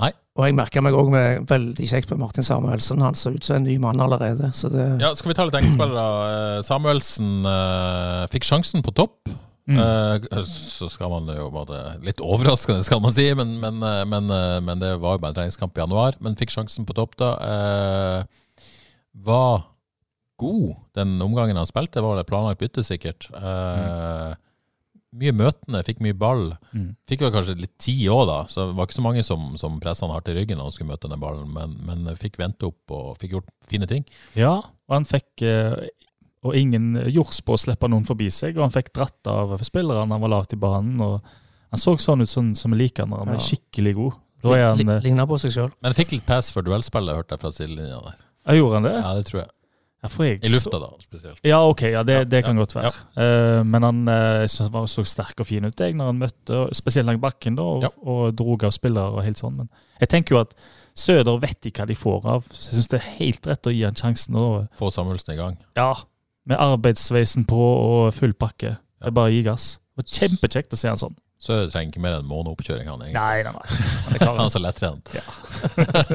[0.00, 0.12] Nei.
[0.38, 3.02] Og jeg merka meg òg med veldig kjekt med Martin Samuelsen.
[3.04, 4.48] Han så ut som en ny mann allerede.
[4.56, 4.86] så det...
[5.02, 6.00] Ja, Skal vi ta litt enkeltspillere?
[6.00, 9.28] da Samuelsen uh, fikk sjansen på topp.
[9.68, 9.76] Mm.
[9.76, 14.26] Uh, så skal man jo bare Litt overraskende, skal man si, men, men, eh, men,
[14.34, 16.16] eh, men det var jo bare en treningskamp i januar.
[16.24, 17.34] Men fikk sjansen på topp, da.
[17.44, 18.64] Uh,
[19.12, 19.68] var
[20.40, 22.02] god den omgangen han spilte.
[22.02, 23.28] Var det planlagt bytte, sikkert.
[23.36, 24.32] Eh,
[25.12, 26.46] Mye møtende, fikk mye ball.
[26.72, 26.94] Mm.
[27.10, 28.36] Fikk vel kanskje litt tid òg, da.
[28.48, 30.72] Så det var ikke så mange som, som pressa han hardt i ryggen når han
[30.76, 34.06] skulle møte den ballen, men, men fikk vente opp og fikk gjort fine ting.
[34.38, 35.76] Ja, og han fikk eh,
[36.42, 40.08] Og ingen jords på å slippe noen forbi seg, og han fikk dratt av spillerne.
[40.10, 41.20] Han var lavt i banen, og
[41.70, 43.44] han så sånn ut sånn, som vi liker når han er Ja.
[43.46, 44.16] skikkelig god.
[44.42, 45.68] Da er han eh, Ligner på seg sjøl.
[45.84, 48.16] Men fikk litt pass for duellspillet, hørte jeg fra sidelinja der.
[48.48, 48.96] Ja, Gjorde han det?
[48.98, 49.50] Ja, det tror jeg.
[50.02, 51.38] Ja, jeg I lufta, da, spesielt.
[51.46, 52.90] Ja, ok, ja, det, det kan godt være.
[53.14, 56.22] Uh, men han uh, jeg synes var så sterk og fin ut jeg, når han
[56.24, 59.60] møtte, spesielt langs bakken, da, og, og drog av spillere og helt sånn.
[59.62, 59.70] Men
[60.02, 60.56] jeg tenker jo at
[60.98, 63.72] Søder vet ikke hva de får av, så jeg syns det er helt rett å
[63.72, 64.36] gi han sjansen.
[64.36, 65.54] Og, Få Samuelsen i gang.
[65.78, 65.92] ja,
[66.50, 68.74] med arbeidsveisen på og full pakke.
[69.02, 69.76] Er bare gi gass.
[70.02, 71.14] Kjempekjekt å se han sånn.
[71.42, 73.18] Så jeg trenger ikke mer enn måneoppkjøring, han egentlig.
[73.18, 73.66] Nei, nei, nei.
[73.66, 74.20] Han er.
[74.38, 75.10] Han er så lettrent.
[75.16, 75.24] Ja.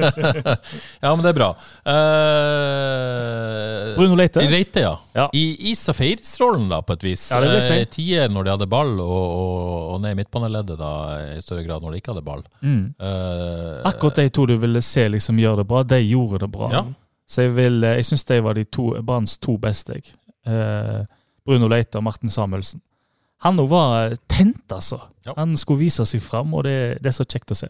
[1.04, 1.50] ja, men det er bra.
[1.84, 4.40] Uh, Bruno Leite.
[4.48, 4.94] Reite, ja.
[5.12, 5.26] Ja.
[5.36, 7.26] I, i Safiris-rollen, da, på et vis.
[7.28, 7.60] Ja, det vil.
[7.76, 10.92] Eh, Tier når de hadde ball, og, og, og ned i midtbaneleddet da,
[11.36, 12.42] i større grad når de ikke hadde ball.
[12.64, 12.80] Mm.
[12.96, 16.66] Uh, Akkurat de to du ville se liksom gjøre det bra, de gjorde det bra.
[16.72, 16.82] Ja.
[17.28, 19.92] Så jeg, vil, jeg syns de var de to, Branns to beste.
[19.98, 20.04] jeg.
[20.48, 21.02] Eh,
[21.44, 22.80] Bruno Leite og Martin Samuelsen.
[23.46, 24.98] Han òg var tent, altså.
[25.26, 25.34] Ja.
[25.36, 27.68] Han skulle vise seg fram, og det, det er så kjekt å se.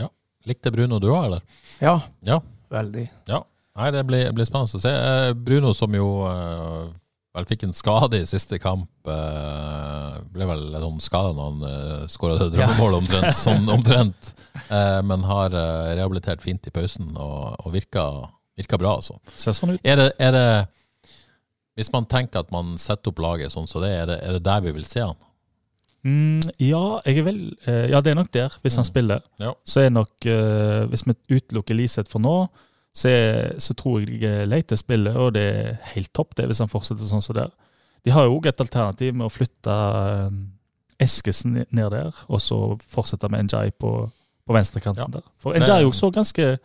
[0.00, 0.08] Ja.
[0.48, 1.42] Likte Bruno du òg, eller?
[1.82, 2.40] Ja, Ja.
[2.72, 3.08] veldig.
[3.28, 3.42] Ja.
[3.76, 4.90] Nei, det blir, blir spennende å se.
[4.92, 6.90] Eh, Bruno som jo eh,
[7.36, 8.88] vel fikk en skade i siste kamp.
[9.08, 13.36] eh, ble vel sånn skada når han skåra det drømmemålet, omtrent.
[13.36, 14.32] Sånn, omtrent.
[14.68, 18.04] Eh, men har eh, rehabilitert fint i pausen og, og virka,
[18.60, 19.16] virka bra, altså.
[19.36, 19.80] Ser sånn ut.
[19.84, 20.46] Er det, er det
[21.76, 24.42] Hvis man tenker at man setter opp laget sånn som det, er det, er det
[24.44, 25.16] der vi vil se han?
[26.04, 28.90] Mm, ja, jeg vel, eh, ja, det er nok der, hvis han Mm.
[28.90, 29.20] spiller.
[29.38, 29.52] Ja.
[29.64, 32.48] Så er nok eh, Hvis vi utelukker Liseth for nå,
[32.94, 36.68] så, er, så tror jeg Leite spiller, og det er helt topp det hvis han
[36.68, 37.52] fortsetter sånn som det er.
[38.04, 40.30] De har jo òg et alternativ med å flytte eh,
[41.06, 44.10] Eskesen ned der, og så fortsette med Njay på,
[44.46, 45.06] på venstrekanten Ja.
[45.06, 45.22] der.
[45.38, 46.58] For Det- Njayok så ganske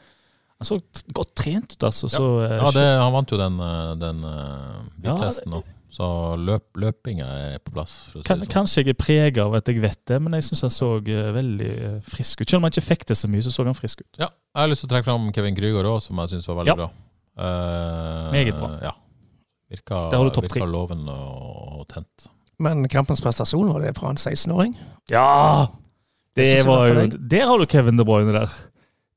[0.58, 0.80] Han så
[1.14, 2.10] godt trent ut, altså.
[2.10, 5.64] Så, eh, Ja, det, han vant jo den, eh, den uh, biltesten nå.
[5.98, 7.94] Så løp, løpinga er på plass.
[8.12, 8.54] For å si kan, det sånn.
[8.58, 11.30] kanskje jeg er prega av at jeg vet det, men jeg syns han så eh,
[11.34, 12.50] veldig eh, frisk ut.
[12.50, 14.10] Selv om han ikke fikk det så mye, så så han frisk ut.
[14.20, 16.60] Ja, jeg har lyst til å trekke fram Kevin Krüger òg, som jeg syns var
[16.64, 16.78] veldig Ja.
[16.82, 16.90] bra.
[17.38, 18.70] Uh, Meget bra.
[18.84, 18.92] Ja.
[19.70, 20.60] Virka, Der har du topp tre.
[20.60, 22.28] virka lovende og, og tent.
[22.60, 24.74] Men kampens prestasjon var det fra en 16-åring.
[25.14, 25.68] Ja!
[26.36, 27.08] Det det var var jo.
[27.30, 28.50] Der har du Kevin De Bruyne der.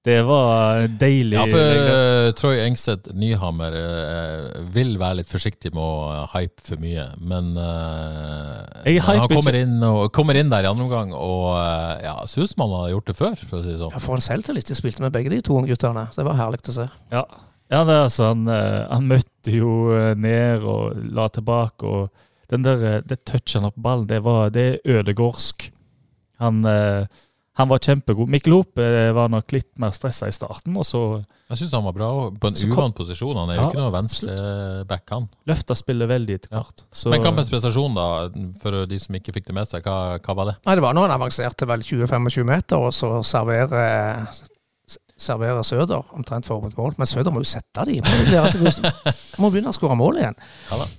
[0.00, 1.36] Det var deilig.
[1.36, 6.80] Ja, for eh, Troy Engstedt Nyhammer eh, vil være litt forsiktig med å hype for
[6.80, 11.52] mye, men eh, men han kommer inn, og, kommer inn der i andre omgang og
[11.52, 13.92] uh, ja, ser ut som han har gjort det før, for å si det sånn.
[13.92, 16.06] Ja, For en selvtillit de spilte med begge de to guttene.
[16.16, 16.88] Det var herlig å se.
[17.12, 17.24] Ja,
[17.72, 21.86] ja det er altså, han, eh, han møtte jo eh, ned og la tilbake.
[21.86, 25.70] og den der, eh, Det touchen opp ballen, det, var, det er ødegårdsk.
[26.40, 27.06] Han, eh,
[27.60, 28.30] han var kjempegod.
[28.32, 31.02] Mikkel Hope eh, var nok litt mer stressa i starten, og så
[31.50, 33.36] Jeg syns han var bra på en uvant posisjon.
[33.38, 35.26] Han er jo Ja, ikke noe venstreback, han.
[35.50, 36.84] løfta spillet veldig etter hvert.
[36.86, 37.10] Ja.
[37.14, 38.06] Men kampens prestasjon, da,
[38.62, 40.56] for de som ikke fikk det med seg, hva, hva var det?
[40.66, 44.30] Nei, Det var når han avanserte vel 20-25 meter, og så serverer
[45.20, 46.94] serverer Søder omtrent for et mål.
[46.98, 47.98] Men Søder må jo sette de.
[49.40, 50.38] Må, begynne å skåre mål igjen.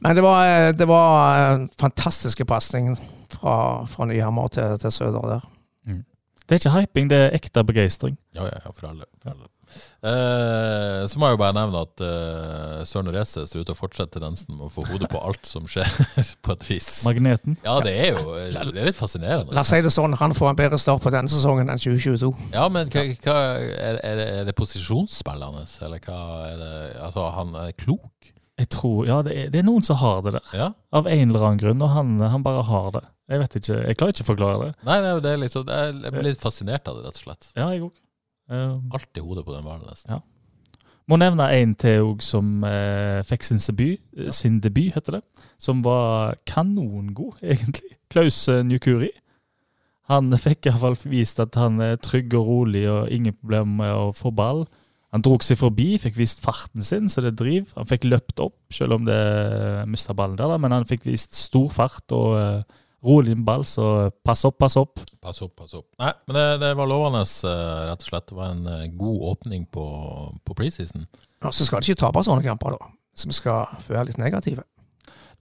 [0.03, 2.93] Men det var, eh, det var fantastiske pasning
[3.34, 3.55] fra,
[3.89, 5.49] fra Nyhammer til, til Søder der.
[6.51, 8.17] Det er ikke hyping, det er ekte begeistring.
[8.35, 9.05] Ja, ja, ja, for alle.
[9.23, 9.47] For alle.
[10.03, 13.77] Eh, så må jeg jo bare nevne at eh, Søren Reise ser ut til å
[13.77, 15.87] fortsette tendensen med å få hodet på alt som skjer,
[16.43, 16.89] på et vis.
[17.07, 17.55] Magneten.
[17.63, 19.55] Ja, det er jo det er litt fascinerende.
[19.55, 22.33] La oss si det sånn, han får en bedre start på denne sesongen enn 2022.
[22.51, 26.75] Ja, men hva, hva, er, er, det, er det posisjonsspillet hans, eller hva er det
[27.01, 28.30] Altså, han er klok?
[28.62, 30.68] Jeg tror, ja, det er, det er noen som har det der, Ja?
[30.93, 33.03] av en eller annen grunn, og han, han bare har det.
[33.32, 34.74] Jeg vet ikke, jeg klarer ikke å forklare det.
[34.86, 37.47] Nei, det er liksom det er, Jeg blir litt fascinert av det, rett og slett.
[37.55, 37.95] Ja, jeg òg.
[38.51, 40.18] i hodet på den ballen, nesten.
[40.18, 40.22] Ja.
[41.09, 44.36] Må nevne en til òg som eh, fikk sin debut, ja.
[44.36, 45.24] sin debut, heter det.
[45.59, 47.97] Som var kanongod, egentlig.
[48.12, 49.09] Klaus eh, Njukuri.
[50.12, 54.12] Han fikk iallfall vist at han er trygg og rolig og ingen problemer med å
[54.16, 54.66] få ball.
[55.12, 57.74] Han drog seg forbi, fikk vist farten sin, så det driv.
[57.76, 59.18] Han fikk løpt opp, selv om det
[59.91, 63.66] mista ballen der, da, men han fikk vist stor fart og uh, rolig med ball,
[63.68, 65.01] så pass opp, pass opp.
[65.20, 65.89] Pass opp, pass opp.
[65.99, 68.28] Nei, men det, det var lovende, eh, rett og slett.
[68.30, 69.86] Det var en eh, god åpning på,
[70.47, 71.03] på preseason.
[71.41, 72.91] Ja, så skal det ikke tape sånne kamper, da.
[73.18, 74.64] Så vi skal være litt negative.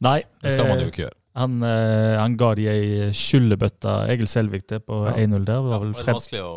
[0.02, 1.16] Nei, Det skal man jo ikke gjøre.
[1.38, 5.12] Han, han ga de ei skyllebøtte, Egil Selvik, det på Ja.
[5.14, 5.60] 1-0 der.
[5.60, 6.54] Det var vel Det var vanskelig å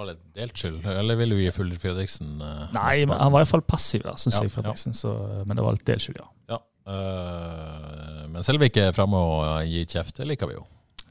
[0.00, 0.84] var litt delt skyld.
[0.88, 4.38] Eller vil du gi Full Fredriksen eh, Nei, men han var iallfall passiv, da, syns
[4.38, 4.96] Ja, jeg, Fredriksen.
[4.96, 5.12] Så,
[5.46, 6.28] men det var litt delt skyld, ja.
[6.56, 6.60] Ja.
[6.90, 10.16] Uh, men ikke er framme og eh, gir kjeft.
[10.18, 10.64] Det liker vi jo.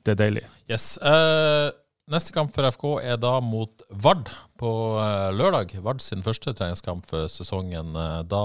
[0.03, 0.43] Det er deilig.
[0.71, 0.91] Yes.
[1.03, 1.69] Uh,
[2.09, 5.75] neste kamp for FK er da mot Vard på uh, lørdag.
[5.85, 7.93] Vard sin første treningskamp for sesongen.
[8.31, 8.43] Da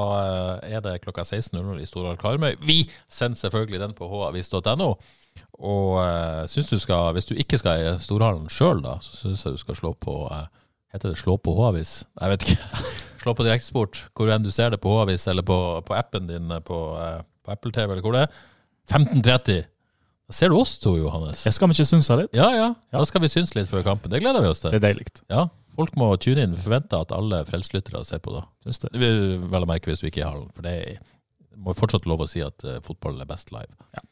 [0.62, 2.54] er det klokka 16.00 i Storhall Karmøy.
[2.62, 4.94] Vi sender selvfølgelig den på havis.no.
[5.58, 9.44] Og uh, synes du skal, hvis du ikke skal i Storhallen sjøl, da, så syns
[9.46, 10.46] jeg du skal slå på uh,
[10.94, 12.04] Heter det slå på H-avis?
[12.20, 12.80] Jeg vet ikke.
[13.24, 15.56] slå på direktesport, hvor enn du ser det på H-avis, eller på,
[15.86, 18.36] på appen din eh, på, uh, på Apple TV, eller hvor det er.
[18.92, 19.64] 15.30.
[20.30, 21.42] Da ser du oss to, Johannes.
[21.48, 22.38] Jeg skal vi ikke synse litt?
[22.38, 22.70] Ja, ja.
[22.94, 24.12] Da skal vi synes litt før kampen.
[24.12, 24.70] Det gleder vi oss til.
[24.70, 25.08] Det er deilig.
[25.32, 26.54] Ja, Folk må tune inn.
[26.54, 28.44] Vi forventer at alle frelseslyttere ser på da.
[28.62, 28.92] Synes det.
[28.94, 29.18] Det vil
[29.50, 31.00] vel å merke hvis du ikke er i hallen, for det er,
[31.58, 33.74] må fortsatt lov å si at fotball er best live.
[33.96, 34.04] Ja.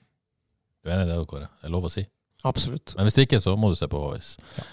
[0.82, 1.48] Du er enig i det, Kåre?
[1.60, 2.04] Det er lov å si.
[2.48, 2.96] Absolutt.
[2.98, 4.34] Men hvis ikke, så må du se på Håvis.
[4.58, 4.64] Ja.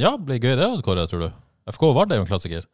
[0.00, 1.42] ja, blir gøy det, Kåre, tror du?
[1.72, 2.64] FK Vard er jo en klassiker.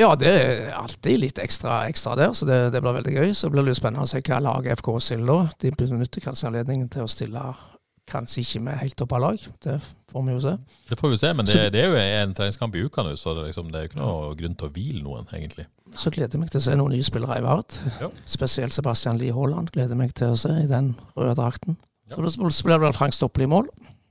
[0.00, 3.34] Ja, det er alltid litt ekstra, ekstra der, så det, det blir veldig gøy.
[3.36, 5.52] Så blir det spennende å se hva laget FK stiller da.
[5.62, 7.44] De benytter kanskje anledningen til å stille
[8.10, 9.46] kanskje ikke med helt opp av lag.
[9.64, 9.76] Det
[10.10, 10.56] får vi jo se.
[10.88, 13.36] Det får vi se, men det, det er jo en treningskamp i uka nå, så
[13.38, 15.68] det, liksom, det er jo ikke noe grunn til å hvile noen, egentlig.
[15.96, 17.76] Så gleder jeg meg til å se noen nye spillere i Vard.
[18.00, 18.08] Ja.
[18.26, 21.76] Spesielt Sebastian Lie Haaland gleder meg til å se i den røde drakten.
[22.10, 22.16] Ja.
[22.28, 23.68] Så blir det vel Frank Stopple i mål.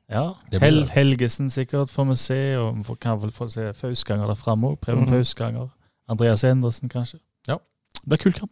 [0.09, 0.33] Ja.
[0.61, 0.83] Hel.
[0.91, 4.71] Helgesen sikkert får vi se, og vi får- kan vel få se Fausganger der framme
[4.73, 4.79] òg.
[4.81, 5.09] Preben Mhm.
[5.09, 5.69] Fausganger.
[6.09, 7.19] Andreas Endresen, kanskje.
[7.47, 7.57] Ja.
[7.93, 8.51] Det blir kul kamp.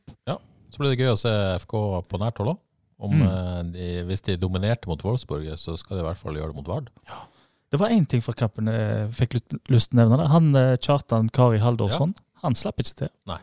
[0.72, 1.30] Så blir det gøy å se
[1.60, 2.58] FK på nært hold òg.
[3.04, 3.76] Mm.
[3.76, 6.68] eh, hvis de dominerte mot Wolfsburg, så skal de i hvert fall gjøre det mot
[6.68, 6.90] Vard.
[7.72, 10.28] Det var én ting fra kampen jeg fikk lyst- til å nevne.
[10.28, 12.14] Han eh, Kjartan Kari Haldorsson,
[12.44, 13.12] han slapp ikke til.
[13.30, 13.40] Nei.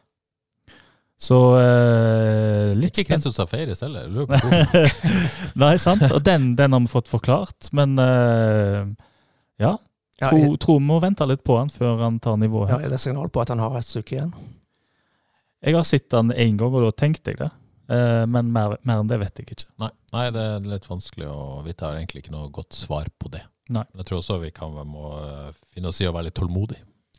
[1.18, 3.10] Så eh, litt Ikke.
[3.16, 4.06] Kristus Safaris heller.
[4.12, 4.92] Lurer på hvorfor.
[5.64, 6.04] Nei, sant.
[6.14, 7.70] Og den, den har vi fått forklart.
[7.74, 8.84] Men eh,
[9.58, 9.72] ja,
[10.20, 12.70] Ja, tro, tror vi må vente litt på han før han tar nivået.
[12.70, 14.32] ja, er det signal på at han har et stykke igjen?
[15.66, 17.50] Jeg har sett han én gang, og da tenkte jeg det.
[17.90, 19.66] Eh, men mer, mer enn det vet jeg ikke.
[19.82, 21.80] Nei, nei, det er litt vanskelig å vite.
[21.82, 23.42] Jeg har egentlig ikke noe godt svar på det.
[23.74, 23.82] Nei.
[23.90, 26.78] Men jeg tror også vi kan må eh, finne oss i å være litt tålmodig.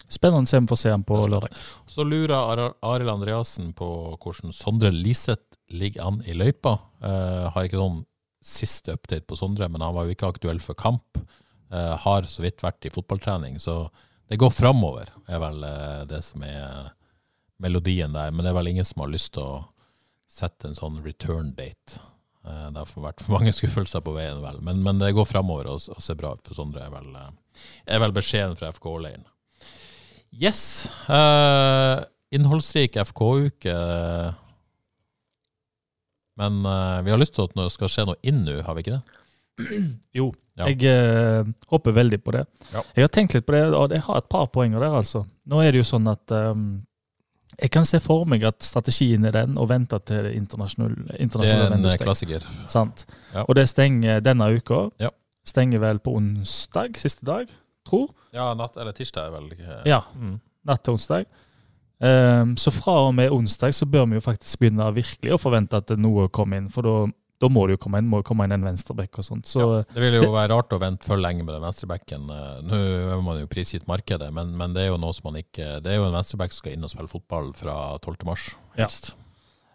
[0.10, 1.54] Spennende å får se ham på lørdag.
[1.88, 3.88] Så lurer Ar- Arild Andreassen på
[4.18, 6.80] hvordan Sondre Liseth ligger an i løypa.
[7.04, 8.04] Uh, har ikke noen
[8.42, 11.20] siste update på Sondre, men han var jo ikke aktuell for kamp.
[11.70, 13.84] Uh, har så vidt vært i fotballtrening, så
[14.30, 16.90] det går framover, er vel uh, det som er
[17.62, 18.32] melodien der.
[18.34, 19.60] Men det er vel ingen som har lyst til å
[20.30, 22.02] sette en sånn return date.
[22.42, 24.58] Uh, det har vært for mange skuffelser på veien, vel.
[24.66, 27.14] Men, men det går framover og, og ser bra ut for Sondre, er vel,
[27.86, 29.30] er vel beskjeden fra FK-leiren.
[30.36, 30.90] Yes.
[31.10, 33.76] Uh, innholdsrik FK-uke.
[36.40, 38.86] Men uh, vi har lyst til at det skal skje noe inn nå, har vi
[38.86, 39.18] ikke det?
[40.20, 40.68] Jo, Ja.
[40.68, 42.46] jeg uh, håper veldig på det.
[42.74, 42.84] Ja.
[42.96, 45.26] Jeg har tenkt litt på det, og jeg har et par poenger der, altså.
[45.48, 46.70] Nå er det jo sånn at um,
[47.60, 51.72] jeg kan se for meg at strategien er den å vente til internasjonale internasjonal Det
[51.74, 52.46] er en eh, klassiker.
[52.72, 53.04] Sant?
[53.34, 53.44] Ja.
[53.48, 54.86] Og det stenger denne uka.
[55.02, 55.10] Ja.
[55.48, 57.50] Stenger vel på onsdag, siste dag,
[57.90, 58.06] tro.
[58.36, 60.38] Ja, natt, eller tirsdag er vel ikke Ja, Mm.
[60.70, 61.26] natt til onsdag.
[62.00, 65.82] Um, så fra og med onsdag så bør vi jo faktisk begynne virkelig å forvente
[65.82, 66.94] at noe kommer inn, for da,
[67.44, 69.50] da må det jo komme inn, må komme inn en venstreback og sånt.
[69.52, 72.30] Så Det vil jo være rart å vente for lenge med den venstrebacken.
[72.32, 72.80] Eh, Nå
[73.18, 75.92] er man jo prisgitt markedet, men, men det er jo noe som man ikke Det
[75.92, 78.24] er jo en venstreback som skal inn og spille fotball fra 12.
[78.32, 78.48] mars.
[78.80, 78.88] Ja.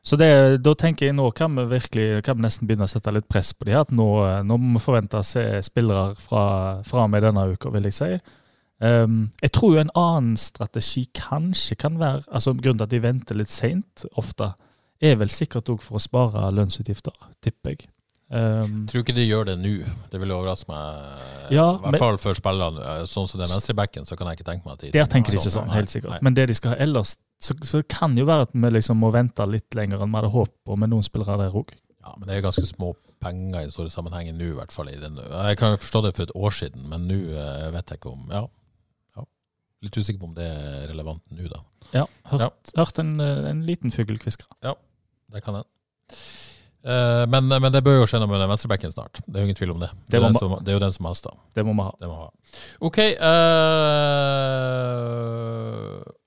[0.05, 0.29] Så det,
[0.61, 3.55] da tenker jeg nå kan vi virkelig kan vi nesten begynne å sette litt press
[3.57, 3.87] på de her.
[3.87, 4.09] At nå,
[4.45, 6.45] nå må vi forvente å se spillere fra,
[6.85, 8.11] fra med denne uka, vil jeg si.
[8.85, 13.01] Um, jeg tror jo en annen strategi kanskje kan være altså Grunnen til at de
[13.01, 14.51] venter litt seint ofte,
[15.01, 17.89] er vel sikkert òg for å spare lønnsutgifter, tipper jeg.
[18.35, 19.73] Um, tror ikke de gjør det nå.
[20.11, 21.21] Det vil overraske meg.
[21.55, 22.83] Ja, I hvert fall for spillerne.
[22.83, 25.07] Eh, Sånn som det er venstrebacken, så kan jeg ikke tenke meg at de der
[25.13, 26.17] tenker de ikke sånn, helt sikkert.
[26.17, 26.23] nei.
[26.27, 27.13] Men det de skal ha ellers,
[27.45, 30.33] så, så kan jo være at vi liksom må vente litt lenger enn vi hadde
[30.35, 31.71] håpet på med noen spillere der òg.
[32.05, 34.91] Ja, men det er ganske små penger i den store sammenhengen nå, i hvert fall.
[34.91, 35.21] I den.
[35.23, 38.13] Jeg kan jo forstå det for et år siden, men nå eh, vet jeg ikke
[38.17, 38.43] om ja.
[39.17, 39.25] ja.
[39.87, 41.63] Litt usikker på om det er relevant nå, da.
[41.95, 44.51] Ja, hørt, hørt en, eh, en liten fuglekvisker.
[44.65, 44.75] Ja,
[45.31, 45.69] Det kan hende.
[46.85, 49.21] Eh, men, men det bør jo skje noe med den venstrebacken snart.
[49.25, 49.89] Det er jo ingen tvil om det.
[49.95, 51.33] Det, Det er, den som, det er jo den som haster.
[51.57, 51.93] Det må vi ha.
[52.01, 52.29] Det må ha.
[52.85, 52.99] OK.
[53.25, 53.95] Uh,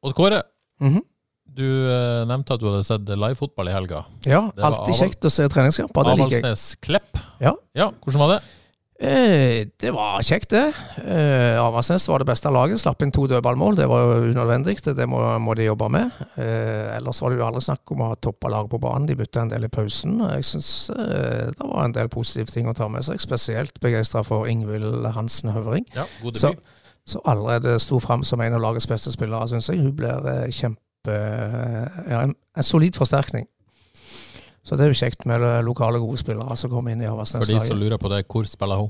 [0.07, 0.41] Odd Kåre,
[0.81, 1.03] -hmm.
[1.45, 4.05] du uh, nevnte at du hadde sett livefotball i helga.
[4.25, 6.01] Ja, alltid kjekt å se treningskamper.
[6.13, 7.17] Avaldsnes Klepp.
[7.39, 7.53] Ja.
[7.73, 7.91] ja.
[8.01, 8.41] Hvordan var det?
[8.99, 10.73] Eh, det var kjekt, det.
[11.05, 12.79] Eh, Avaldsnes var det beste laget.
[12.81, 13.75] Slapp inn to dødballmål.
[13.77, 14.79] Det var jo unødvendig.
[14.85, 16.15] Det, må, må de jobbe med.
[16.35, 19.05] Eh, ellers var det jo aldri snakk om å ha toppa laget på banen.
[19.09, 20.17] De bytta en del i pausen.
[20.33, 23.21] Jeg syns det var en del positive ting å ta med seg.
[23.21, 25.85] Spesielt begeistra for Ingvild Hansen Høvring.
[25.95, 26.63] Ja, God Så, debut.
[27.05, 29.83] så allerede sto fram som en av lagets beste spillere, syns jeg.
[29.85, 30.81] Hun blir kjempe
[31.13, 33.45] ja, en, en solid forsterkning.
[34.67, 37.59] Så det er jo kjekt med lokale gode spillere som kommer inn i For de
[37.63, 38.89] som lurer på det, hvor spiller hun?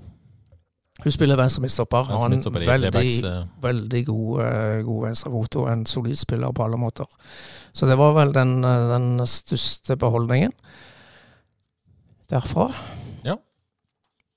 [1.04, 2.08] Hun spiller venstre midtstopper.
[2.10, 6.78] Har en veldig, eh, veldig god, eh, god venstrefot og en solid spiller på alle
[6.78, 7.06] måter.
[7.72, 10.52] Så det var vel den, eh, den største beholdningen
[12.32, 12.74] derfra.
[13.24, 13.36] Ja.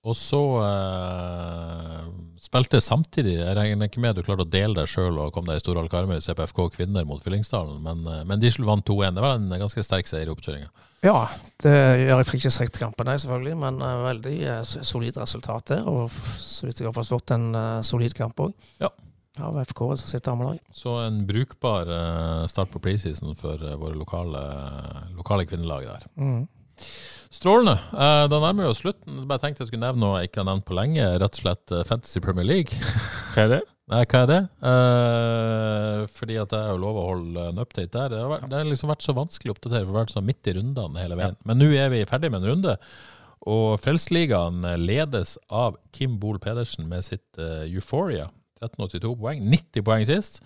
[0.04, 2.09] Og så eh,
[2.40, 5.60] spilte samtidig Jeg regner ikke med du klarte å dele deg sjøl og kom deg
[5.60, 9.16] i Storhall Karmøy, CPFK kvinner mot Fyllingsdalen, men, eh, men Diesel vant 2-1.
[9.16, 10.70] Det var en ganske sterk seier i oppkjøringa.
[11.04, 11.28] Ja,
[11.64, 15.70] det gjør jeg fikk ikke sett kampen, nei, selvfølgelig, men uh, veldig uh, solid resultat
[15.72, 15.86] der.
[15.88, 18.52] Og så vidt jeg har forstått, en uh, solid kamp òg.
[18.82, 18.90] Ja.
[19.40, 20.58] Av FK sitt damelag.
[20.76, 21.88] Så en brukbar
[22.50, 24.42] start på preseason for våre lokale,
[25.16, 26.04] lokale kvinnelag der.
[26.20, 26.42] Mm.
[27.30, 27.76] Strålende.
[27.94, 29.20] Eh, da nærmer vi oss slutten.
[29.20, 31.04] Jeg Bare tenkte jeg skulle nevne noe jeg ikke har nevnt på lenge.
[31.22, 32.74] Rett og slett eh, Fantasy Premier League.
[33.36, 33.60] Hva er det?
[33.90, 34.40] Nei, hva er det?
[34.62, 38.12] Uh, fordi at jeg har lov å holde en update der.
[38.12, 40.14] Det har, vært, det har liksom vært så vanskelig å oppdatere, for det har vært
[40.14, 41.38] sånn midt i rundene hele veien.
[41.46, 42.76] Men nå er vi ferdig med en runde.
[43.50, 48.28] Og Frelsesligaen ledes av Kim Bol Pedersen med sitt uh, Euphoria.
[48.60, 49.42] 1382 poeng.
[49.54, 50.38] 90 poeng sist.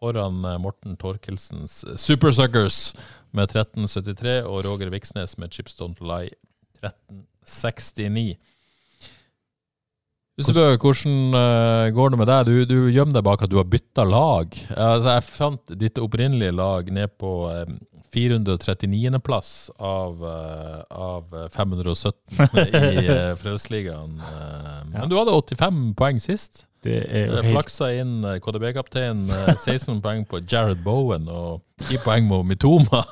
[0.00, 2.94] Foran eh, Morten Torkelsens Super Suckers
[3.36, 6.32] med 1373, og Roger Viksnes med Chips Don't Lie
[6.80, 8.38] 1369.
[10.40, 12.48] Husebø, hvordan eh, går det med deg?
[12.48, 14.54] Du, du gjemmer deg bak at du har bytta lag.
[14.72, 17.66] Altså, jeg fant ditt opprinnelige lag ned på eh,
[18.10, 19.50] 439.-plass
[19.84, 23.04] av, eh, av 517 i
[23.42, 24.16] Frelsesligaen.
[24.16, 26.64] Eh, Men du hadde 85 poeng sist.
[26.82, 29.18] Det er jo Eh, helt Flaksa inn eh, KDB-kaptein.
[29.28, 33.02] eh, 16 poeng på Jared Bowen og 10 poeng på Mitoma.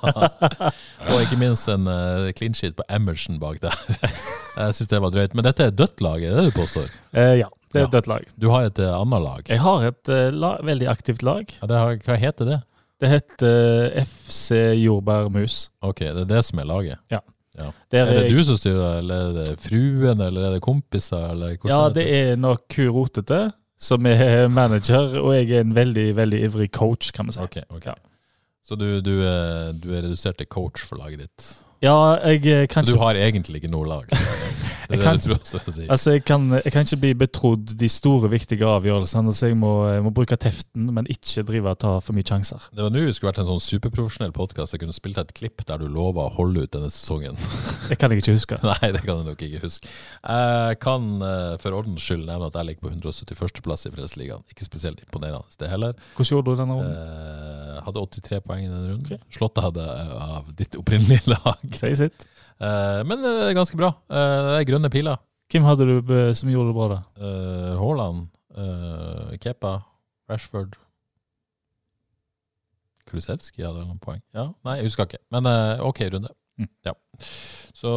[1.10, 3.76] og ikke minst en eh, clean sheet på Emerson bak der.
[4.58, 5.34] Jeg syns det var drøyt.
[5.38, 6.88] Men dette er dødt lag, er det du påstår?
[7.12, 7.92] Eh, Ja, det er Ja.
[7.92, 8.24] dødt lag.
[8.40, 9.44] Du har et eh, annet lag.
[9.52, 11.52] Jeg har et eh, la, veldig aktivt lag.
[11.60, 12.58] Ja, det har, hva heter det?
[12.98, 15.68] Det heter eh, FC Jordbærmus.
[15.86, 16.98] Ok, det er det som er laget?
[17.12, 17.20] Ja.
[17.58, 17.70] Ja.
[18.00, 21.30] Er det du som styrer, eller er det fruen, eller er det kompiser?
[21.32, 23.40] Eller Ja, det er nok hun rotete,
[23.78, 27.42] som er manager, og jeg er en veldig veldig ivrig coach, kan vi si.
[27.44, 27.90] Ok, ok.
[28.68, 31.50] Så du, du, er, du er redusert til coach for laget ditt?
[31.82, 34.10] Ja, jeg kan kan Så ikke du har egentlig ikke noe lag?
[34.88, 35.20] Jeg kan-.
[35.90, 39.72] Altså, jeg kan, jeg kan ikke bli betrodd de store, viktige avgjørelsene, så jeg må,
[39.90, 42.68] jeg må bruke teften, men ikke drive og ta for mye sjanser.
[42.72, 44.74] Det var nå det skulle vært en sånn superprofesjonell podkast.
[44.74, 47.36] Jeg kunne spilt et klipp der du lova å holde ut denne sesongen.
[47.90, 48.60] Det kan jeg ikke huske.
[48.70, 49.92] Nei, det kan jeg nok ikke huske.
[50.24, 53.62] Jeg kan eh, for ordens skyld nevne at jeg ligger på 171.
[53.64, 54.46] plass i Frelsesligaen.
[54.52, 55.96] Ikke spesielt imponerende, det heller.
[56.16, 56.96] Hvordan gjorde du denne runden?
[57.76, 59.24] Eh, hadde 83 poeng i denne runden.
[59.34, 59.84] Slått hadde
[60.18, 61.64] av ditt opprinnelige lag.
[61.76, 62.28] Si sitt.
[62.58, 63.92] Eh, men det er ganske bra.
[64.10, 65.20] Eh, det er grønne piler.
[65.48, 67.00] Hvem hadde du eh, som gjorde det bra, da?
[67.78, 68.26] Haaland,
[69.38, 69.76] Kepa,
[70.28, 70.74] Rashford
[73.08, 74.18] Kulisevskij hadde noen poeng.
[74.36, 75.20] Ja, Nei, jeg husker ikke.
[75.32, 75.46] Men
[75.86, 76.32] OK runde.
[76.58, 76.66] Mm.
[76.84, 76.92] Ja.
[77.78, 77.92] Så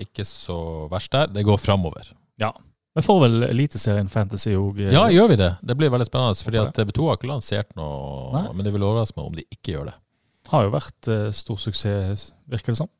[0.00, 0.56] ikke så
[0.90, 1.28] verst der.
[1.30, 2.08] Det går framover.
[2.40, 2.50] Ja.
[2.96, 4.80] Vi får vel Eliteserien Fantasy òg.
[4.88, 5.50] Ja, gjør vi det?
[5.60, 6.40] Det blir veldig spennende.
[6.48, 8.46] Fordi at TV 2 har ikke lansert noe, Nei.
[8.56, 9.96] men det vil overraske meg om de ikke gjør det.
[10.48, 12.90] Har jo vært stor suksess, virker det som.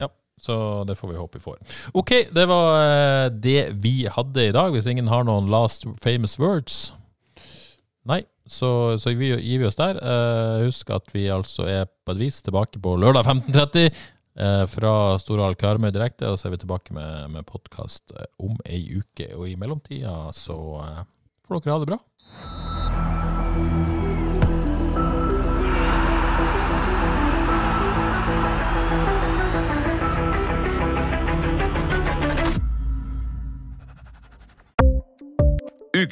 [0.40, 1.58] Så det får vi håpe vi får.
[1.96, 4.74] OK, det var eh, det vi hadde i dag.
[4.74, 6.92] Hvis ingen har noen last famous words
[8.06, 8.68] Nei, så,
[9.02, 9.98] så vi, gir vi oss der.
[9.98, 14.92] Uh, husk at vi altså er på et vis tilbake på lørdag 15.30 uh, fra
[15.18, 19.32] Storhall Karmøy direkte, og så er vi tilbake med, med podkast om ei uke.
[19.34, 21.02] Og i mellomtida så uh,
[21.48, 22.00] får dere ha det bra.